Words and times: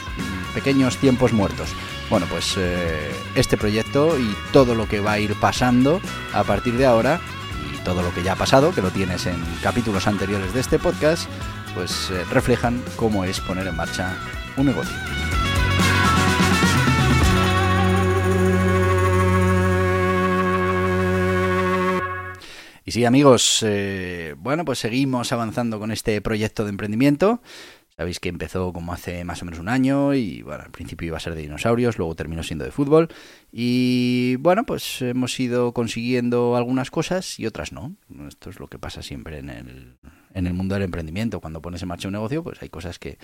pequeños 0.54 0.96
tiempos 0.96 1.34
muertos. 1.34 1.68
Bueno, 2.08 2.26
pues 2.30 2.54
eh, 2.56 3.10
este 3.34 3.58
proyecto 3.58 4.18
y 4.18 4.34
todo 4.50 4.74
lo 4.74 4.88
que 4.88 5.00
va 5.00 5.12
a 5.12 5.18
ir 5.18 5.34
pasando 5.34 6.00
a 6.32 6.42
partir 6.42 6.78
de 6.78 6.86
ahora 6.86 7.20
y 7.74 7.84
todo 7.84 8.02
lo 8.02 8.14
que 8.14 8.22
ya 8.22 8.32
ha 8.32 8.36
pasado, 8.36 8.74
que 8.74 8.80
lo 8.80 8.90
tienes 8.90 9.26
en 9.26 9.36
capítulos 9.62 10.06
anteriores 10.06 10.54
de 10.54 10.60
este 10.60 10.78
podcast, 10.78 11.28
pues 11.74 12.10
eh, 12.10 12.24
reflejan 12.30 12.82
cómo 12.96 13.24
es 13.24 13.40
poner 13.40 13.66
en 13.66 13.76
marcha 13.76 14.16
un 14.56 14.66
negocio. 14.66 14.96
Sí, 22.92 23.06
amigos, 23.06 23.64
eh, 23.66 24.34
bueno, 24.36 24.66
pues 24.66 24.80
seguimos 24.80 25.32
avanzando 25.32 25.78
con 25.78 25.92
este 25.92 26.20
proyecto 26.20 26.64
de 26.64 26.68
emprendimiento. 26.68 27.40
Sabéis 27.96 28.20
que 28.20 28.28
empezó 28.28 28.70
como 28.74 28.92
hace 28.92 29.24
más 29.24 29.40
o 29.40 29.46
menos 29.46 29.60
un 29.60 29.70
año 29.70 30.12
y 30.12 30.42
bueno, 30.42 30.64
al 30.64 30.70
principio 30.72 31.06
iba 31.06 31.16
a 31.16 31.20
ser 31.20 31.34
de 31.34 31.40
dinosaurios, 31.40 31.96
luego 31.96 32.14
terminó 32.14 32.42
siendo 32.42 32.66
de 32.66 32.70
fútbol 32.70 33.08
y 33.50 34.36
bueno, 34.40 34.66
pues 34.66 35.00
hemos 35.00 35.40
ido 35.40 35.72
consiguiendo 35.72 36.54
algunas 36.54 36.90
cosas 36.90 37.40
y 37.40 37.46
otras 37.46 37.72
no. 37.72 37.96
Esto 38.28 38.50
es 38.50 38.60
lo 38.60 38.66
que 38.66 38.78
pasa 38.78 39.00
siempre 39.00 39.38
en 39.38 39.48
el, 39.48 39.96
en 40.34 40.46
el 40.46 40.52
mundo 40.52 40.74
del 40.74 40.84
emprendimiento. 40.84 41.40
Cuando 41.40 41.62
pones 41.62 41.80
en 41.80 41.88
marcha 41.88 42.08
un 42.08 42.12
negocio, 42.12 42.44
pues 42.44 42.60
hay 42.60 42.68
cosas 42.68 42.98
que, 42.98 43.16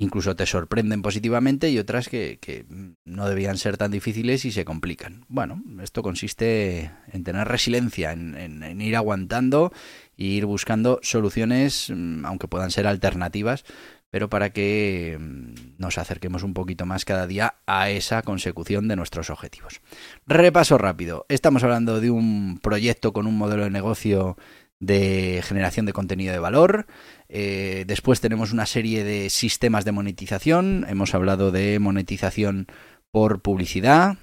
incluso 0.00 0.34
te 0.34 0.46
sorprenden 0.46 1.02
positivamente 1.02 1.68
y 1.68 1.78
otras 1.78 2.08
que, 2.08 2.64
no 3.04 3.28
debían 3.28 3.58
ser 3.58 3.76
tan 3.76 3.90
difíciles 3.90 4.46
y 4.46 4.50
se 4.50 4.64
complican. 4.64 5.26
Bueno, 5.28 5.62
esto 5.82 6.02
consiste 6.02 6.90
en 7.12 7.22
tener 7.22 7.46
resiliencia, 7.46 8.12
en, 8.12 8.34
en, 8.34 8.62
en 8.62 8.80
ir 8.80 8.96
aguantando 8.96 9.72
e 10.16 10.24
ir 10.24 10.46
buscando 10.46 11.00
soluciones, 11.02 11.92
mm, 11.94 12.24
aunque 12.24 12.48
puedan 12.48 12.70
ser 12.70 12.86
alternativas, 12.86 13.64
pero 14.10 14.30
para 14.30 14.50
que 14.50 15.18
mm, 15.20 15.76
nos 15.76 15.98
acerquemos 15.98 16.44
un 16.44 16.54
poquito 16.54 16.86
más 16.86 17.04
cada 17.04 17.26
día 17.26 17.56
a 17.66 17.90
esa 17.90 18.22
consecución 18.22 18.88
de 18.88 18.96
nuestros 18.96 19.28
objetivos. 19.28 19.82
Repaso 20.26 20.78
rápido. 20.78 21.26
Estamos 21.28 21.62
hablando 21.62 22.00
de 22.00 22.10
un 22.10 22.58
proyecto 22.62 23.12
con 23.12 23.26
un 23.26 23.36
modelo 23.36 23.64
de 23.64 23.70
negocio 23.70 24.38
de 24.80 25.42
generación 25.44 25.84
de 25.84 25.92
contenido 25.92 26.32
de 26.32 26.38
valor. 26.38 26.86
Eh, 27.32 27.84
después 27.86 28.20
tenemos 28.20 28.52
una 28.52 28.66
serie 28.66 29.04
de 29.04 29.30
sistemas 29.30 29.84
de 29.84 29.92
monetización. 29.92 30.84
Hemos 30.88 31.14
hablado 31.14 31.52
de 31.52 31.78
monetización 31.78 32.66
por 33.12 33.40
publicidad 33.40 34.18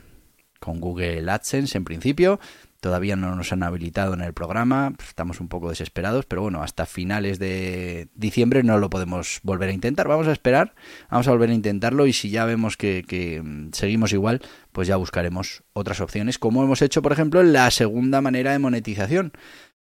con 0.59 0.81
Google 0.81 1.29
AdSense 1.31 1.77
en 1.77 1.85
principio. 1.85 2.39
Todavía 2.81 3.15
no 3.15 3.35
nos 3.35 3.51
han 3.53 3.63
habilitado 3.63 4.13
en 4.13 4.21
el 4.21 4.33
programa, 4.33 4.93
estamos 4.99 5.39
un 5.39 5.47
poco 5.47 5.69
desesperados, 5.69 6.25
pero 6.25 6.43
bueno, 6.43 6.61
hasta 6.61 6.85
finales 6.85 7.39
de 7.39 8.07
diciembre 8.13 8.61
no 8.61 8.77
lo 8.77 8.89
podemos 8.91 9.39
volver 9.41 9.69
a 9.69 9.73
intentar. 9.73 10.07
Vamos 10.07 10.27
a 10.27 10.31
esperar, 10.31 10.75
vamos 11.09 11.27
a 11.27 11.31
volver 11.31 11.49
a 11.49 11.55
intentarlo 11.55 12.05
y 12.05 12.13
si 12.13 12.29
ya 12.29 12.45
vemos 12.45 12.77
que, 12.77 13.03
que 13.07 13.41
seguimos 13.71 14.13
igual, 14.13 14.41
pues 14.73 14.87
ya 14.87 14.95
buscaremos 14.95 15.63
otras 15.73 16.01
opciones, 16.01 16.37
como 16.37 16.63
hemos 16.63 16.83
hecho, 16.83 17.01
por 17.01 17.13
ejemplo, 17.13 17.41
en 17.41 17.51
la 17.51 17.71
segunda 17.71 18.21
manera 18.21 18.51
de 18.51 18.59
monetización. 18.59 19.33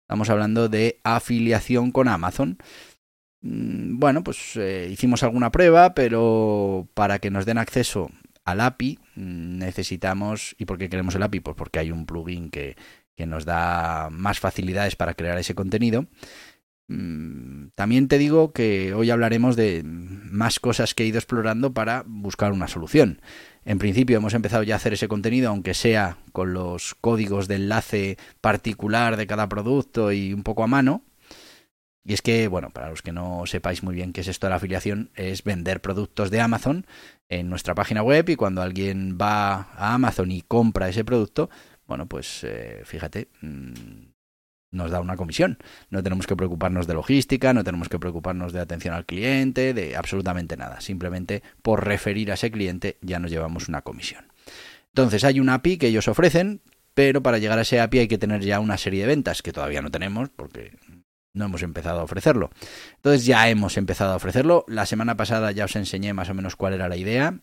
Estamos 0.03 0.31
hablando 0.31 0.69
de 0.69 1.01
afiliación 1.03 1.91
con 1.91 2.09
Amazon. 2.09 2.59
Bueno, 3.47 4.25
pues 4.25 4.57
eh, 4.57 4.89
hicimos 4.91 5.23
alguna 5.23 5.53
prueba, 5.53 5.95
pero 5.95 6.89
para 6.95 7.19
que 7.19 7.31
nos 7.31 7.45
den 7.45 7.59
acceso 7.59 8.11
al 8.43 8.63
API 8.63 8.99
necesitamos, 9.17 10.57
¿y 10.59 10.65
por 10.65 10.79
qué 10.79 10.89
queremos 10.89 11.15
el 11.15 11.23
API? 11.25 11.41
Pues 11.41 11.55
porque 11.55 11.79
hay 11.79 11.91
un 11.91 12.07
plugin 12.07 12.49
que, 12.49 12.75
que 13.15 13.27
nos 13.27 13.45
da 13.45 14.09
más 14.11 14.41
facilidades 14.41 14.97
para 14.97 15.13
crear 15.13 15.37
ese 15.39 15.55
contenido. 15.55 16.07
También 16.87 18.09
te 18.09 18.17
digo 18.17 18.53
que 18.53 18.95
hoy 18.95 19.11
hablaremos 19.11 19.57
de 19.57 19.83
más 19.85 20.59
cosas 20.59 20.95
que 20.95 21.03
he 21.03 21.07
ido 21.07 21.19
explorando 21.19 21.75
para 21.75 22.03
buscar 22.07 22.51
una 22.53 22.69
solución. 22.69 23.21
En 23.67 23.79
principio 23.79 24.17
hemos 24.17 24.33
empezado 24.33 24.63
ya 24.63 24.75
a 24.75 24.77
hacer 24.77 24.95
ese 24.95 25.09
contenido, 25.09 25.51
aunque 25.51 25.75
sea 25.75 26.17
con 26.33 26.55
los 26.55 26.95
códigos 26.95 27.47
de 27.47 27.57
enlace 27.57 28.17
particular 28.41 29.19
de 29.19 29.27
cada 29.27 29.51
producto 29.51 30.13
y 30.13 30.33
un 30.33 30.43
poco 30.43 30.65
a 30.65 30.67
mano. 30.67 31.03
Y 32.07 32.13
es 32.13 32.21
que, 32.21 32.49
bueno, 32.49 32.71
para 32.71 32.91
los 32.91 33.01
que 33.01 33.13
no 33.13 33.47
sepáis 33.47 33.83
muy 33.83 33.95
bien 33.95 34.13
qué 34.13 34.21
es 34.21 34.29
esto 34.29 34.47
de 34.47 34.51
la 34.51 34.57
afiliación, 34.57 35.11
es 35.15 35.43
vender 35.43 35.81
productos 35.81 36.31
de 36.31 36.41
Amazon 36.41 36.87
en 37.29 37.49
nuestra 37.49 37.75
página 37.75 38.03
web 38.03 38.29
y 38.29 38.37
cuando 38.37 38.61
alguien 38.61 39.17
va 39.21 39.69
a 39.77 39.95
Amazon 39.95 40.31
y 40.31 40.43
compra 40.43 40.89
ese 40.89 41.05
producto, 41.05 41.49
bueno, 41.87 42.07
pues 42.07 42.45
eh, 42.45 42.83
fíjate, 42.85 43.29
mmm, 43.41 43.73
nos 44.75 44.91
da 44.91 45.01
una 45.01 45.17
comisión. 45.17 45.59
No 45.89 46.03
tenemos 46.03 46.27
que 46.27 46.37
preocuparnos 46.37 46.87
de 46.87 46.95
logística, 46.95 47.55
no 47.55 47.65
tenemos 47.65 47.89
que 47.89 47.99
preocuparnos 47.99 48.53
de 48.53 48.61
atención 48.61 48.95
al 48.95 49.07
cliente, 49.07 49.73
de 49.73 49.97
absolutamente 49.97 50.57
nada. 50.57 50.81
Simplemente 50.81 51.43
por 51.63 51.87
referir 51.87 52.31
a 52.31 52.35
ese 52.35 52.51
cliente 52.51 52.99
ya 53.01 53.19
nos 53.19 53.31
llevamos 53.31 53.69
una 53.69 53.83
comisión. 53.83 54.27
Entonces 54.89 55.25
hay 55.25 55.41
un 55.41 55.49
API 55.49 55.79
que 55.79 55.87
ellos 55.87 56.09
ofrecen, 56.09 56.61
pero 56.93 57.23
para 57.23 57.39
llegar 57.39 57.59
a 57.59 57.63
ese 57.63 57.81
API 57.81 58.01
hay 58.01 58.09
que 58.09 58.19
tener 58.19 58.43
ya 58.43 58.61
una 58.61 58.77
serie 58.77 59.03
de 59.03 59.07
ventas 59.07 59.43
que 59.43 59.53
todavía 59.53 59.81
no 59.81 59.91
tenemos 59.91 60.29
porque 60.29 60.77
no 61.35 61.45
hemos 61.47 61.63
empezado 61.63 62.01
a 62.01 62.05
ofrecerlo. 62.05 62.51
Entonces 62.97 63.27
ya 63.27 63.49
hemos 63.49 63.77
empezado 63.77 64.13
a 64.13 64.17
ofrecerlo. 64.17 64.65
La 64.69 64.87
semana 64.87 65.17
pasada 65.17 65.53
ya 65.53 65.67
os 65.67 65.77
enseñé 65.77 66.15
más 66.15 66.31
o 66.31 66.35
menos 66.35 66.57
cuál 66.57 66.75
era 66.75 66.89
la 66.89 66.97
idea. 66.97 67.35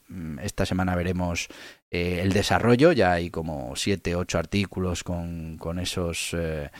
Esta 0.41 0.65
semana 0.65 0.95
veremos 0.95 1.49
eh, 1.91 2.21
el 2.23 2.33
desarrollo. 2.33 2.93
Ya 2.93 3.11
hay 3.11 3.29
como 3.29 3.75
7, 3.75 4.15
8 4.15 4.39
artículos 4.39 5.03
con, 5.03 5.57
con 5.57 5.77
esos... 5.77 6.33
Eh, 6.33 6.71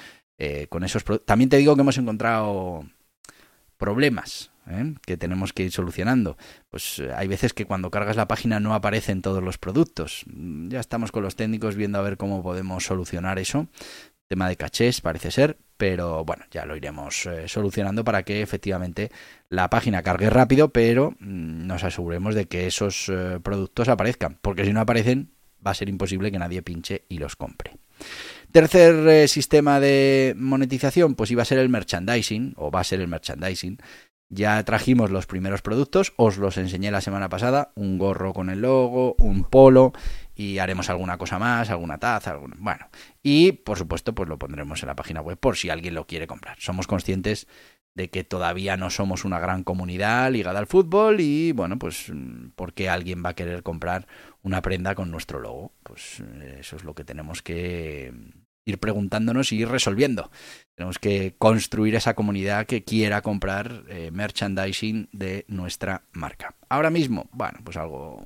eh, 0.43 0.65
con 0.69 0.83
esos 0.83 1.03
también 1.23 1.51
te 1.51 1.57
digo 1.57 1.75
que 1.75 1.81
hemos 1.81 1.99
encontrado 1.99 2.83
problemas 3.77 4.49
¿eh? 4.67 4.95
que 5.05 5.17
tenemos 5.17 5.53
que 5.53 5.63
ir 5.63 5.71
solucionando. 5.71 6.37
Pues 6.69 7.01
hay 7.15 7.27
veces 7.27 7.53
que 7.53 7.65
cuando 7.65 7.91
cargas 7.91 8.15
la 8.15 8.27
página 8.27 8.59
no 8.59 8.73
aparecen 8.73 9.21
todos 9.21 9.43
los 9.43 9.57
productos. 9.57 10.25
Ya 10.67 10.79
estamos 10.79 11.11
con 11.11 11.23
los 11.23 11.35
técnicos 11.35 11.75
viendo 11.75 11.99
a 11.99 12.01
ver 12.01 12.17
cómo 12.17 12.41
podemos 12.41 12.85
solucionar 12.85 13.39
eso. 13.39 13.67
Tema 14.31 14.47
de 14.47 14.55
cachés 14.55 15.01
parece 15.01 15.29
ser, 15.29 15.57
pero 15.75 16.23
bueno, 16.23 16.45
ya 16.51 16.63
lo 16.65 16.77
iremos 16.77 17.25
eh, 17.25 17.49
solucionando 17.49 18.05
para 18.05 18.23
que 18.23 18.41
efectivamente 18.41 19.11
la 19.49 19.69
página 19.69 20.03
cargue 20.03 20.29
rápido, 20.29 20.69
pero 20.69 21.11
mm, 21.19 21.67
nos 21.67 21.83
aseguremos 21.83 22.33
de 22.33 22.45
que 22.45 22.65
esos 22.65 23.09
eh, 23.09 23.41
productos 23.43 23.89
aparezcan, 23.89 24.37
porque 24.41 24.63
si 24.63 24.71
no 24.71 24.79
aparecen 24.79 25.33
va 25.67 25.71
a 25.71 25.73
ser 25.73 25.89
imposible 25.89 26.31
que 26.31 26.39
nadie 26.39 26.61
pinche 26.61 27.03
y 27.09 27.17
los 27.17 27.35
compre. 27.35 27.73
Tercer 28.53 29.05
eh, 29.09 29.27
sistema 29.27 29.81
de 29.81 30.33
monetización, 30.37 31.15
pues 31.15 31.29
iba 31.31 31.41
a 31.41 31.45
ser 31.45 31.57
el 31.57 31.67
merchandising, 31.67 32.53
o 32.55 32.71
va 32.71 32.79
a 32.79 32.85
ser 32.85 33.01
el 33.01 33.09
merchandising. 33.09 33.79
Ya 34.29 34.63
trajimos 34.63 35.11
los 35.11 35.25
primeros 35.25 35.61
productos, 35.61 36.13
os 36.15 36.37
los 36.37 36.55
enseñé 36.55 36.89
la 36.89 37.01
semana 37.01 37.27
pasada, 37.27 37.73
un 37.75 37.97
gorro 37.97 38.31
con 38.31 38.49
el 38.49 38.61
logo, 38.61 39.17
un 39.19 39.43
polo 39.43 39.91
y 40.35 40.59
haremos 40.59 40.89
alguna 40.89 41.17
cosa 41.17 41.39
más, 41.39 41.69
alguna 41.69 41.97
taza, 41.97 42.31
alguna... 42.31 42.55
bueno, 42.59 42.87
y 43.21 43.51
por 43.51 43.77
supuesto 43.77 44.13
pues 44.15 44.29
lo 44.29 44.39
pondremos 44.39 44.81
en 44.83 44.87
la 44.87 44.95
página 44.95 45.21
web 45.21 45.37
por 45.37 45.57
si 45.57 45.69
alguien 45.69 45.93
lo 45.93 46.07
quiere 46.07 46.27
comprar. 46.27 46.57
Somos 46.59 46.87
conscientes 46.87 47.47
de 47.93 48.09
que 48.09 48.23
todavía 48.23 48.77
no 48.77 48.89
somos 48.89 49.25
una 49.25 49.39
gran 49.39 49.63
comunidad 49.63 50.31
ligada 50.31 50.59
al 50.59 50.67
fútbol 50.67 51.19
y 51.19 51.51
bueno, 51.51 51.77
pues 51.77 52.09
mm, 52.09 52.51
¿por 52.55 52.73
qué 52.73 52.89
alguien 52.89 53.23
va 53.23 53.29
a 53.29 53.35
querer 53.35 53.63
comprar 53.63 54.07
una 54.41 54.61
prenda 54.61 54.95
con 54.95 55.11
nuestro 55.11 55.39
logo? 55.39 55.73
Pues 55.83 56.21
eh, 56.21 56.57
eso 56.59 56.75
es 56.77 56.83
lo 56.83 56.95
que 56.95 57.03
tenemos 57.03 57.41
que 57.41 58.13
ir 58.65 58.79
preguntándonos 58.79 59.51
y 59.51 59.57
ir 59.57 59.67
resolviendo. 59.67 60.31
Tenemos 60.75 60.99
que 60.99 61.35
construir 61.37 61.95
esa 61.95 62.15
comunidad 62.15 62.65
que 62.65 62.83
quiera 62.83 63.21
comprar 63.21 63.83
eh, 63.89 64.11
merchandising 64.11 65.09
de 65.11 65.45
nuestra 65.47 66.03
marca. 66.13 66.55
Ahora 66.69 66.89
mismo, 66.89 67.29
bueno, 67.33 67.59
pues 67.63 67.75
algo 67.77 68.23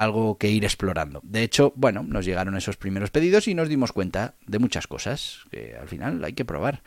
algo 0.00 0.38
que 0.38 0.48
ir 0.48 0.64
explorando. 0.64 1.20
De 1.22 1.42
hecho, 1.42 1.74
bueno, 1.76 2.02
nos 2.02 2.24
llegaron 2.24 2.56
esos 2.56 2.78
primeros 2.78 3.10
pedidos 3.10 3.46
y 3.48 3.54
nos 3.54 3.68
dimos 3.68 3.92
cuenta 3.92 4.34
de 4.46 4.58
muchas 4.58 4.86
cosas 4.86 5.40
que 5.50 5.76
al 5.78 5.88
final 5.88 6.24
hay 6.24 6.32
que 6.32 6.46
probar. 6.46 6.82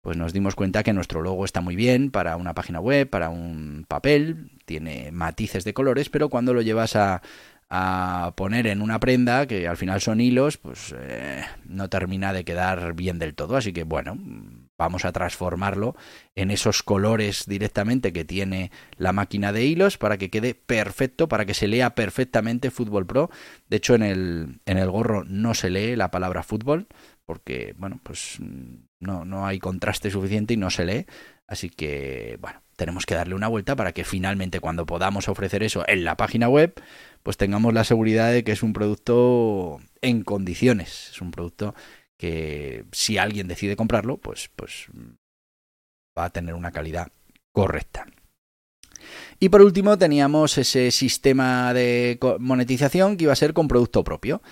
Pues 0.00 0.16
nos 0.16 0.32
dimos 0.32 0.54
cuenta 0.54 0.82
que 0.82 0.94
nuestro 0.94 1.20
logo 1.20 1.44
está 1.44 1.60
muy 1.60 1.76
bien 1.76 2.10
para 2.10 2.38
una 2.38 2.54
página 2.54 2.80
web, 2.80 3.08
para 3.10 3.28
un 3.28 3.84
papel, 3.86 4.50
tiene 4.64 5.12
matices 5.12 5.64
de 5.64 5.74
colores, 5.74 6.08
pero 6.08 6.30
cuando 6.30 6.54
lo 6.54 6.62
llevas 6.62 6.96
a, 6.96 7.20
poner 8.34 8.66
en 8.68 8.80
una 8.80 8.98
prenda, 8.98 9.46
que 9.46 9.68
al 9.68 9.76
final 9.76 10.00
son 10.00 10.20
hilos, 10.20 10.56
pues 10.56 10.94
eh, 10.96 11.44
no 11.66 11.90
termina 11.90 12.32
de 12.32 12.44
quedar 12.44 12.94
bien 12.94 13.18
del 13.18 13.34
todo. 13.34 13.56
Así 13.56 13.74
que 13.74 13.82
bueno, 13.82 14.16
vamos 14.78 15.04
a 15.04 15.12
transformarlo 15.12 15.96
en 16.34 16.50
esos 16.50 16.82
colores 16.82 17.44
directamente 17.46 18.12
que 18.12 18.24
tiene 18.24 18.70
la 18.96 19.12
máquina 19.12 19.52
de 19.52 19.64
hilos 19.64 19.98
para 19.98 20.18
que 20.18 20.30
quede 20.30 20.54
perfecto, 20.54 21.28
para 21.28 21.46
que 21.46 21.54
se 21.54 21.68
lea 21.68 21.94
perfectamente 21.94 22.70
Fútbol 22.70 23.06
Pro. 23.06 23.30
De 23.68 23.76
hecho, 23.76 23.94
en 23.94 24.02
el, 24.02 24.60
en 24.66 24.78
el 24.78 24.90
gorro 24.90 25.24
no 25.24 25.54
se 25.54 25.70
lee 25.70 25.96
la 25.96 26.10
palabra 26.10 26.42
fútbol, 26.42 26.88
porque, 27.24 27.74
bueno, 27.78 28.00
pues 28.02 28.38
no, 29.00 29.24
no 29.24 29.46
hay 29.46 29.58
contraste 29.58 30.10
suficiente 30.10 30.54
y 30.54 30.56
no 30.56 30.70
se 30.70 30.84
lee. 30.84 31.06
Así 31.46 31.70
que, 31.70 32.38
bueno, 32.40 32.62
tenemos 32.76 33.06
que 33.06 33.14
darle 33.14 33.34
una 33.34 33.48
vuelta 33.48 33.76
para 33.76 33.92
que 33.92 34.04
finalmente 34.04 34.60
cuando 34.60 34.86
podamos 34.86 35.28
ofrecer 35.28 35.62
eso 35.62 35.84
en 35.86 36.04
la 36.04 36.16
página 36.16 36.48
web, 36.48 36.74
pues 37.22 37.36
tengamos 37.36 37.72
la 37.74 37.84
seguridad 37.84 38.32
de 38.32 38.44
que 38.44 38.52
es 38.52 38.62
un 38.62 38.72
producto 38.72 39.80
en 40.02 40.22
condiciones, 40.22 41.10
es 41.12 41.20
un 41.20 41.30
producto 41.30 41.74
que 42.18 42.84
si 42.92 43.18
alguien 43.18 43.48
decide 43.48 43.76
comprarlo, 43.76 44.16
pues, 44.16 44.50
pues 44.56 44.86
va 46.16 46.26
a 46.26 46.30
tener 46.30 46.54
una 46.54 46.72
calidad 46.72 47.10
correcta. 47.52 48.06
Y 49.38 49.48
por 49.48 49.62
último 49.62 49.98
teníamos 49.98 50.56
ese 50.58 50.90
sistema 50.90 51.74
de 51.74 52.18
monetización 52.38 53.16
que 53.16 53.24
iba 53.24 53.32
a 53.32 53.36
ser 53.36 53.52
con 53.52 53.68
producto 53.68 54.04
propio. 54.04 54.42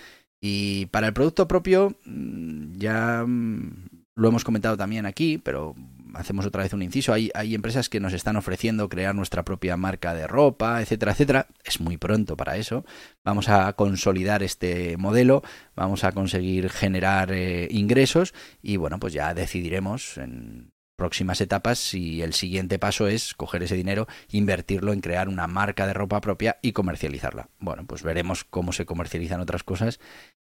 Y 0.41 0.87
para 0.87 1.07
el 1.07 1.13
producto 1.13 1.47
propio 1.47 1.97
mm, 2.05 2.79
ya 2.79 3.25
mm, 3.27 3.89
lo 4.17 4.29
hemos 4.29 4.45
comentado 4.45 4.77
también 4.77 5.07
aquí, 5.07 5.39
pero 5.39 5.75
hacemos 6.15 6.47
otra 6.47 6.63
vez 6.63 6.73
un 6.73 6.83
inciso, 6.83 7.13
hay, 7.13 7.31
empresas 7.35 7.89
que 7.89 8.01
nos 8.01 8.13
están 8.13 8.37
ofreciendo 8.37 8.89
crear 8.89 9.15
nuestra 9.15 9.45
propia 9.45 9.77
marca 9.77 10.15
de 10.15 10.27
ropa, 10.27 10.81
etcétera, 10.81 11.13
etcétera. 11.13 11.47
Es 11.65 11.81
muy 11.81 11.97
pronto 11.97 12.37
para 12.37 12.57
eso. 12.57 12.85
Vamos 13.25 13.49
a 13.49 13.73
consolidar 13.75 14.43
este 14.43 14.97
modelo, 14.97 15.43
vamos 15.75 16.05
a 16.05 16.13
conseguir 16.13 16.71
generar 16.71 17.33
eh, 17.33 17.69
ingresos 17.71 18.35
y 18.63 18.77
bueno, 18.77 18.99
pues 18.99 19.13
ya 19.13 19.35
decidiremos 19.35 20.19
en 20.19 20.73
próximas 20.97 21.41
etapas 21.41 21.79
si 21.79 22.23
el 22.23 22.33
siguiente 22.33 22.79
paso 22.79 23.09
es 23.09 23.35
coger 23.35 23.63
ese 23.63 23.75
dinero, 23.75 24.07
invertirlo 24.31 24.93
en 24.93 25.01
crear 25.01 25.29
una 25.29 25.47
marca 25.47 25.87
de 25.87 25.95
ropa 25.95 26.21
propia 26.21 26.59
y 26.63 26.73
comercializarla. 26.73 27.49
Bueno, 27.59 27.85
pues 27.87 28.03
veremos 28.03 28.45
cómo 28.45 28.73
se 28.73 28.87
comercializan 28.87 29.41
otras 29.41 29.65
cosas 29.65 29.99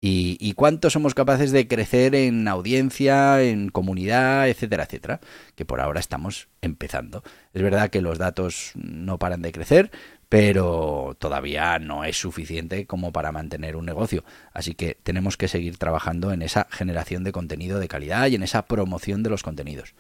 y, 0.03 0.55
cuánto 0.55 0.89
somos 0.89 1.15
capaces 1.15 1.53
de 1.53 1.69
crecer 1.69 2.15
en 2.15 2.49
audiencia, 2.49 3.43
en 3.43 3.69
comunidad, 3.69 4.49
etcétera, 4.49 4.85
etcétera, 4.85 5.21
que 5.55 5.67
por 5.67 5.81
ahora 5.81 6.01
estamos 6.01 6.49
empezando. 6.63 7.23
Es 7.53 7.61
verdad 7.63 7.91
que 7.91 8.01
los 8.01 8.17
datos 8.17 8.73
no 8.77 9.19
paran 9.19 9.43
de 9.43 9.53
crecer, 9.53 9.91
pero 10.31 11.17
todavía 11.19 11.79
no 11.79 12.05
es 12.05 12.17
suficiente 12.19 12.87
como 12.87 13.13
para 13.13 13.31
mantener 13.31 13.77
un 13.77 13.85
negocio. 13.85 14.25
Así 14.55 14.75
que 14.75 14.97
tenemos 15.03 15.37
que 15.37 15.49
seguir 15.49 15.77
trabajando 15.77 16.33
en 16.33 16.41
esa 16.41 16.67
generación 16.71 17.23
de 17.23 17.33
contenido 17.33 17.79
de 17.79 17.89
calidad 17.89 18.29
y 18.29 18.37
en 18.37 18.43
esa 18.43 18.65
promoción 18.67 19.23
de 19.23 19.31
los 19.31 19.43
contenidos. 19.43 19.95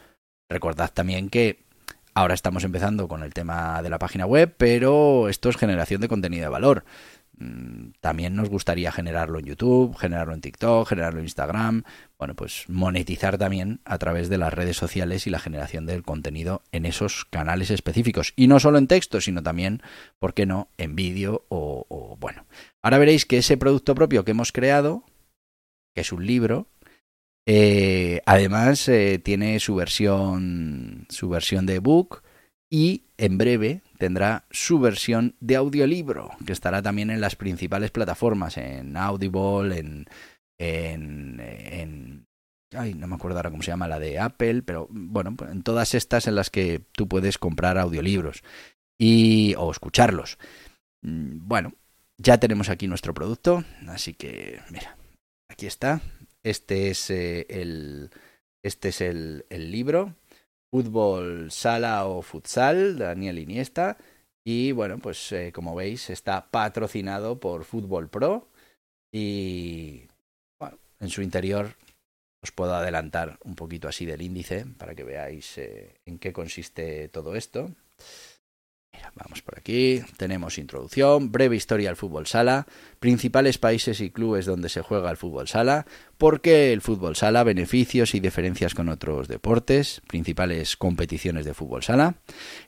Recordad 0.48 0.90
también 0.92 1.28
que 1.28 1.64
ahora 2.14 2.34
estamos 2.34 2.64
empezando 2.64 3.06
con 3.06 3.22
el 3.22 3.34
tema 3.34 3.82
de 3.82 3.90
la 3.90 3.98
página 3.98 4.24
web, 4.24 4.54
pero 4.56 5.28
esto 5.28 5.48
es 5.50 5.56
generación 5.56 6.00
de 6.00 6.08
contenido 6.08 6.44
de 6.44 6.50
valor. 6.50 6.84
Mm, 7.40 7.92
también 8.00 8.36
nos 8.36 8.50
gustaría 8.50 8.92
generarlo 8.92 9.38
en 9.38 9.46
YouTube, 9.46 9.96
generarlo 9.96 10.34
en 10.34 10.42
TikTok, 10.42 10.86
generarlo 10.86 11.20
en 11.20 11.24
Instagram. 11.24 11.84
Bueno, 12.18 12.34
pues 12.34 12.64
monetizar 12.68 13.38
también 13.38 13.80
a 13.86 13.96
través 13.96 14.28
de 14.28 14.36
las 14.36 14.52
redes 14.52 14.76
sociales 14.76 15.26
y 15.26 15.30
la 15.30 15.38
generación 15.38 15.86
del 15.86 16.02
contenido 16.02 16.62
en 16.70 16.84
esos 16.84 17.24
canales 17.24 17.70
específicos. 17.70 18.34
Y 18.36 18.46
no 18.46 18.60
solo 18.60 18.76
en 18.76 18.88
texto, 18.88 19.22
sino 19.22 19.42
también, 19.42 19.82
¿por 20.18 20.34
qué 20.34 20.44
no?, 20.44 20.68
en 20.76 20.94
vídeo 20.94 21.46
o, 21.48 22.16
bueno. 22.20 22.44
Ahora 22.82 22.98
veréis 22.98 23.24
que 23.24 23.38
ese 23.38 23.56
producto 23.56 23.94
propio 23.94 24.24
que 24.24 24.32
hemos 24.32 24.52
creado, 24.52 25.04
que 25.94 26.02
es 26.02 26.12
un 26.12 26.26
libro, 26.26 26.66
eh, 27.46 28.20
además 28.26 28.86
eh, 28.88 29.18
tiene 29.18 29.58
su 29.60 29.74
versión, 29.74 31.06
su 31.08 31.30
versión 31.30 31.64
de 31.64 31.76
ebook 31.76 32.22
y 32.68 33.04
en 33.16 33.38
breve 33.38 33.80
tendrá 34.00 34.46
su 34.50 34.80
versión 34.80 35.36
de 35.40 35.56
audiolibro, 35.56 36.30
que 36.46 36.54
estará 36.54 36.80
también 36.80 37.10
en 37.10 37.20
las 37.20 37.36
principales 37.36 37.90
plataformas, 37.90 38.56
en 38.56 38.96
Audible, 38.96 39.78
en, 39.78 40.06
en, 40.58 42.26
ay, 42.72 42.94
no 42.94 43.06
me 43.06 43.16
acuerdo 43.16 43.36
ahora 43.36 43.50
cómo 43.50 43.62
se 43.62 43.72
llama 43.72 43.88
la 43.88 43.98
de 43.98 44.18
Apple, 44.18 44.62
pero 44.62 44.88
bueno, 44.90 45.36
pues 45.36 45.50
en 45.50 45.62
todas 45.62 45.94
estas 45.94 46.26
en 46.26 46.34
las 46.34 46.48
que 46.48 46.80
tú 46.92 47.08
puedes 47.08 47.36
comprar 47.36 47.76
audiolibros 47.76 48.42
y 48.98 49.54
o 49.58 49.70
escucharlos. 49.70 50.38
Mm, 51.02 51.46
bueno, 51.46 51.74
ya 52.16 52.40
tenemos 52.40 52.70
aquí 52.70 52.88
nuestro 52.88 53.12
producto, 53.12 53.64
así 53.86 54.14
que 54.14 54.60
mira, 54.70 54.96
aquí 55.50 55.66
está. 55.66 56.00
Este 56.42 56.88
es 56.88 57.10
eh, 57.10 57.44
el 57.50 58.10
este 58.62 58.88
es 58.88 59.02
el, 59.02 59.44
el 59.50 59.70
libro 59.70 60.14
fútbol 60.70 61.50
sala 61.50 62.06
o 62.06 62.22
futsal, 62.22 62.98
Daniel 62.98 63.38
Iniesta. 63.38 63.98
Y 64.44 64.72
bueno, 64.72 64.98
pues 64.98 65.32
eh, 65.32 65.52
como 65.52 65.74
veis, 65.74 66.10
está 66.10 66.50
patrocinado 66.50 67.38
por 67.38 67.64
Fútbol 67.64 68.08
Pro. 68.08 68.48
Y 69.12 70.08
bueno, 70.58 70.78
en 70.98 71.08
su 71.10 71.22
interior 71.22 71.76
os 72.42 72.52
puedo 72.52 72.74
adelantar 72.74 73.38
un 73.44 73.54
poquito 73.54 73.88
así 73.88 74.06
del 74.06 74.22
índice 74.22 74.64
para 74.78 74.94
que 74.94 75.04
veáis 75.04 75.58
eh, 75.58 75.96
en 76.06 76.18
qué 76.18 76.32
consiste 76.32 77.08
todo 77.08 77.36
esto. 77.36 77.70
vamos 79.14 79.42
por 79.42 79.58
aquí. 79.58 80.02
Tenemos 80.16 80.56
introducción, 80.56 81.30
breve 81.30 81.56
historia 81.56 81.90
al 81.90 81.96
fútbol 81.96 82.26
sala, 82.26 82.66
principales 82.98 83.58
países 83.58 84.00
y 84.00 84.10
clubes 84.10 84.46
donde 84.46 84.70
se 84.70 84.80
juega 84.80 85.10
el 85.10 85.18
fútbol 85.18 85.48
sala, 85.48 85.86
por 86.20 86.42
qué 86.42 86.74
el 86.74 86.82
fútbol 86.82 87.16
sala, 87.16 87.44
beneficios 87.44 88.14
y 88.14 88.20
diferencias 88.20 88.74
con 88.74 88.90
otros 88.90 89.26
deportes, 89.26 90.02
principales 90.06 90.76
competiciones 90.76 91.46
de 91.46 91.54
fútbol 91.54 91.82
sala. 91.82 92.16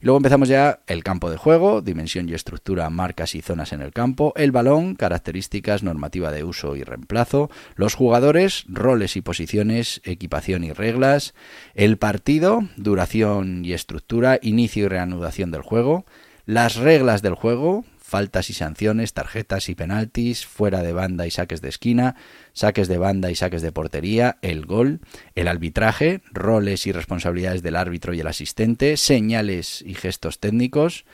Y 0.00 0.06
luego 0.06 0.16
empezamos 0.16 0.48
ya 0.48 0.80
el 0.86 1.04
campo 1.04 1.30
de 1.30 1.36
juego, 1.36 1.82
dimensión 1.82 2.30
y 2.30 2.32
estructura, 2.32 2.88
marcas 2.88 3.34
y 3.34 3.42
zonas 3.42 3.74
en 3.74 3.82
el 3.82 3.92
campo, 3.92 4.32
el 4.36 4.52
balón, 4.52 4.94
características, 4.94 5.82
normativa 5.82 6.32
de 6.32 6.44
uso 6.44 6.76
y 6.76 6.82
reemplazo, 6.82 7.50
los 7.76 7.94
jugadores, 7.94 8.64
roles 8.68 9.16
y 9.16 9.20
posiciones, 9.20 10.00
equipación 10.04 10.64
y 10.64 10.72
reglas, 10.72 11.34
el 11.74 11.98
partido, 11.98 12.62
duración 12.76 13.66
y 13.66 13.74
estructura, 13.74 14.38
inicio 14.40 14.86
y 14.86 14.88
reanudación 14.88 15.50
del 15.50 15.60
juego, 15.60 16.06
las 16.46 16.76
reglas 16.76 17.20
del 17.20 17.34
juego, 17.34 17.84
faltas 18.12 18.50
y 18.50 18.52
sanciones, 18.52 19.14
tarjetas 19.14 19.70
y 19.70 19.74
penaltis, 19.74 20.44
fuera 20.44 20.82
de 20.82 20.92
banda 20.92 21.26
y 21.26 21.30
saques 21.30 21.62
de 21.62 21.70
esquina, 21.70 22.14
saques 22.52 22.86
de 22.86 22.98
banda 22.98 23.30
y 23.30 23.34
saques 23.34 23.62
de 23.62 23.72
portería, 23.72 24.36
el 24.42 24.66
gol, 24.66 25.00
el 25.34 25.48
arbitraje, 25.48 26.20
roles 26.30 26.86
y 26.86 26.92
responsabilidades 26.92 27.62
del 27.62 27.74
árbitro 27.74 28.12
y 28.12 28.20
el 28.20 28.26
asistente, 28.26 28.98
señales 28.98 29.80
y 29.80 29.94
gestos 29.94 30.40
técnicos, 30.40 31.06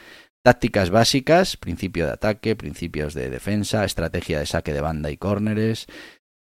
tácticas 0.42 0.90
básicas, 0.90 1.56
principio 1.56 2.04
de 2.06 2.14
ataque, 2.14 2.56
principios 2.56 3.14
de 3.14 3.30
defensa, 3.30 3.84
estrategia 3.84 4.40
de 4.40 4.46
saque 4.46 4.72
de 4.72 4.80
banda 4.80 5.12
y 5.12 5.16
córneres, 5.16 5.86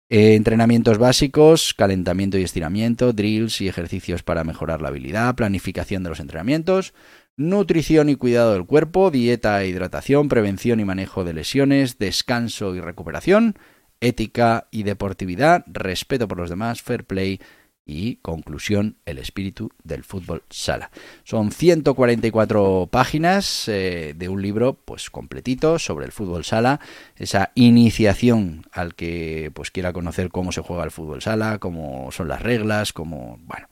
eh, 0.09 0.33
entrenamientos 0.33 0.97
básicos, 0.97 1.75
calentamiento 1.75 2.39
y 2.39 2.43
estiramiento, 2.43 3.13
drills 3.13 3.61
y 3.61 3.67
ejercicios 3.67 4.23
para 4.23 4.43
mejorar 4.43 4.81
la 4.81 4.87
habilidad, 4.87 5.35
planificación 5.35 6.01
de 6.01 6.09
los 6.09 6.19
entrenamientos, 6.19 6.95
nutrición 7.37 8.09
y 8.09 8.15
cuidado 8.15 8.53
del 8.53 8.65
cuerpo, 8.65 9.11
dieta 9.11 9.61
e 9.61 9.67
hidratación, 9.67 10.27
prevención 10.27 10.79
y 10.79 10.85
manejo 10.85 11.23
de 11.23 11.33
lesiones, 11.33 11.99
descanso 11.99 12.75
y 12.75 12.81
recuperación, 12.81 13.55
ética 14.01 14.67
y 14.71 14.83
deportividad, 14.83 15.63
respeto 15.67 16.27
por 16.27 16.39
los 16.39 16.49
demás, 16.49 16.81
fair 16.81 17.05
play 17.05 17.39
y 17.85 18.17
conclusión, 18.17 18.97
el 19.05 19.17
espíritu 19.17 19.71
del 19.83 20.03
fútbol 20.03 20.43
sala. 20.49 20.91
Son 21.23 21.51
144 21.51 22.89
páginas 22.91 23.69
eh, 23.69 24.13
de 24.17 24.29
un 24.29 24.41
libro 24.41 24.73
pues 24.73 25.09
completito 25.09 25.79
sobre 25.79 26.05
el 26.05 26.11
fútbol 26.11 26.43
sala, 26.43 26.81
esa 27.15 27.51
iniciación 27.55 28.65
al 28.71 28.93
que 28.93 29.51
pues 29.53 29.71
quiera 29.71 29.93
conocer 29.93 30.29
cómo 30.29 30.51
se 30.51 30.61
juega 30.61 30.83
el 30.83 30.91
fútbol 30.91 31.21
sala, 31.21 31.59
cómo 31.59 32.11
son 32.11 32.27
las 32.27 32.41
reglas, 32.41 32.91
cómo 32.91 33.39
bueno. 33.45 33.67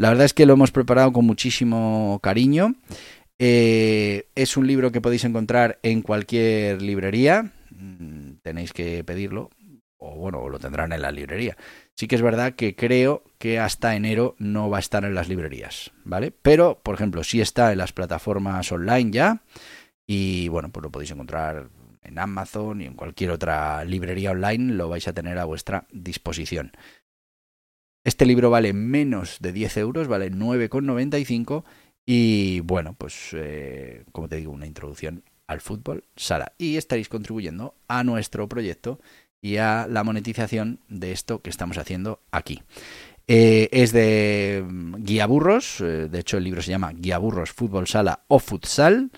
La 0.00 0.08
verdad 0.08 0.24
es 0.24 0.32
que 0.32 0.46
lo 0.46 0.54
hemos 0.54 0.72
preparado 0.72 1.12
con 1.12 1.26
muchísimo 1.26 2.20
cariño. 2.22 2.74
Eh, 3.38 4.28
es 4.34 4.56
un 4.56 4.66
libro 4.66 4.92
que 4.92 5.02
podéis 5.02 5.24
encontrar 5.24 5.78
en 5.82 6.00
cualquier 6.00 6.80
librería. 6.80 7.52
Mm, 7.68 8.36
tenéis 8.40 8.72
que 8.72 9.04
pedirlo 9.04 9.50
o 9.98 10.16
bueno, 10.16 10.48
lo 10.48 10.58
tendrán 10.58 10.94
en 10.94 11.02
la 11.02 11.12
librería. 11.12 11.58
Sí 11.96 12.06
que 12.08 12.14
es 12.14 12.22
verdad 12.22 12.54
que 12.54 12.74
creo 12.74 13.24
que 13.36 13.58
hasta 13.58 13.94
enero 13.94 14.36
no 14.38 14.70
va 14.70 14.78
a 14.78 14.80
estar 14.80 15.04
en 15.04 15.14
las 15.14 15.28
librerías, 15.28 15.90
¿vale? 16.04 16.30
Pero, 16.30 16.80
por 16.82 16.94
ejemplo, 16.94 17.22
sí 17.22 17.42
está 17.42 17.70
en 17.70 17.76
las 17.76 17.92
plataformas 17.92 18.72
online 18.72 19.10
ya 19.10 19.42
y 20.06 20.48
bueno, 20.48 20.70
pues 20.70 20.82
lo 20.82 20.90
podéis 20.90 21.10
encontrar 21.10 21.68
en 22.02 22.18
Amazon 22.18 22.80
y 22.80 22.86
en 22.86 22.94
cualquier 22.94 23.32
otra 23.32 23.84
librería 23.84 24.30
online, 24.30 24.72
lo 24.72 24.88
vais 24.88 25.06
a 25.08 25.12
tener 25.12 25.38
a 25.38 25.44
vuestra 25.44 25.86
disposición. 25.92 26.72
Este 28.02 28.24
libro 28.24 28.48
vale 28.48 28.72
menos 28.72 29.36
de 29.40 29.52
10 29.52 29.76
euros, 29.76 30.08
vale 30.08 30.32
9,95 30.32 31.64
y 32.06 32.60
bueno, 32.60 32.94
pues 32.96 33.30
eh, 33.34 34.04
como 34.12 34.26
te 34.26 34.36
digo, 34.36 34.52
una 34.52 34.66
introducción 34.66 35.22
al 35.46 35.60
fútbol 35.60 36.04
sala 36.16 36.54
y 36.56 36.76
estaréis 36.76 37.10
contribuyendo 37.10 37.74
a 37.88 38.02
nuestro 38.02 38.48
proyecto 38.48 39.00
y 39.42 39.58
a 39.58 39.86
la 39.86 40.02
monetización 40.02 40.80
de 40.88 41.12
esto 41.12 41.42
que 41.42 41.50
estamos 41.50 41.76
haciendo 41.76 42.20
aquí. 42.30 42.62
Eh, 43.26 43.68
es 43.70 43.92
de 43.92 44.64
mm, 44.66 45.04
Guía 45.04 45.26
Burros, 45.26 45.82
eh, 45.82 46.08
de 46.08 46.18
hecho 46.20 46.38
el 46.38 46.44
libro 46.44 46.62
se 46.62 46.70
llama 46.70 46.92
Guía 46.94 47.18
Burros, 47.18 47.52
Fútbol 47.52 47.86
Sala 47.86 48.24
o 48.28 48.38
Futsal, 48.38 49.10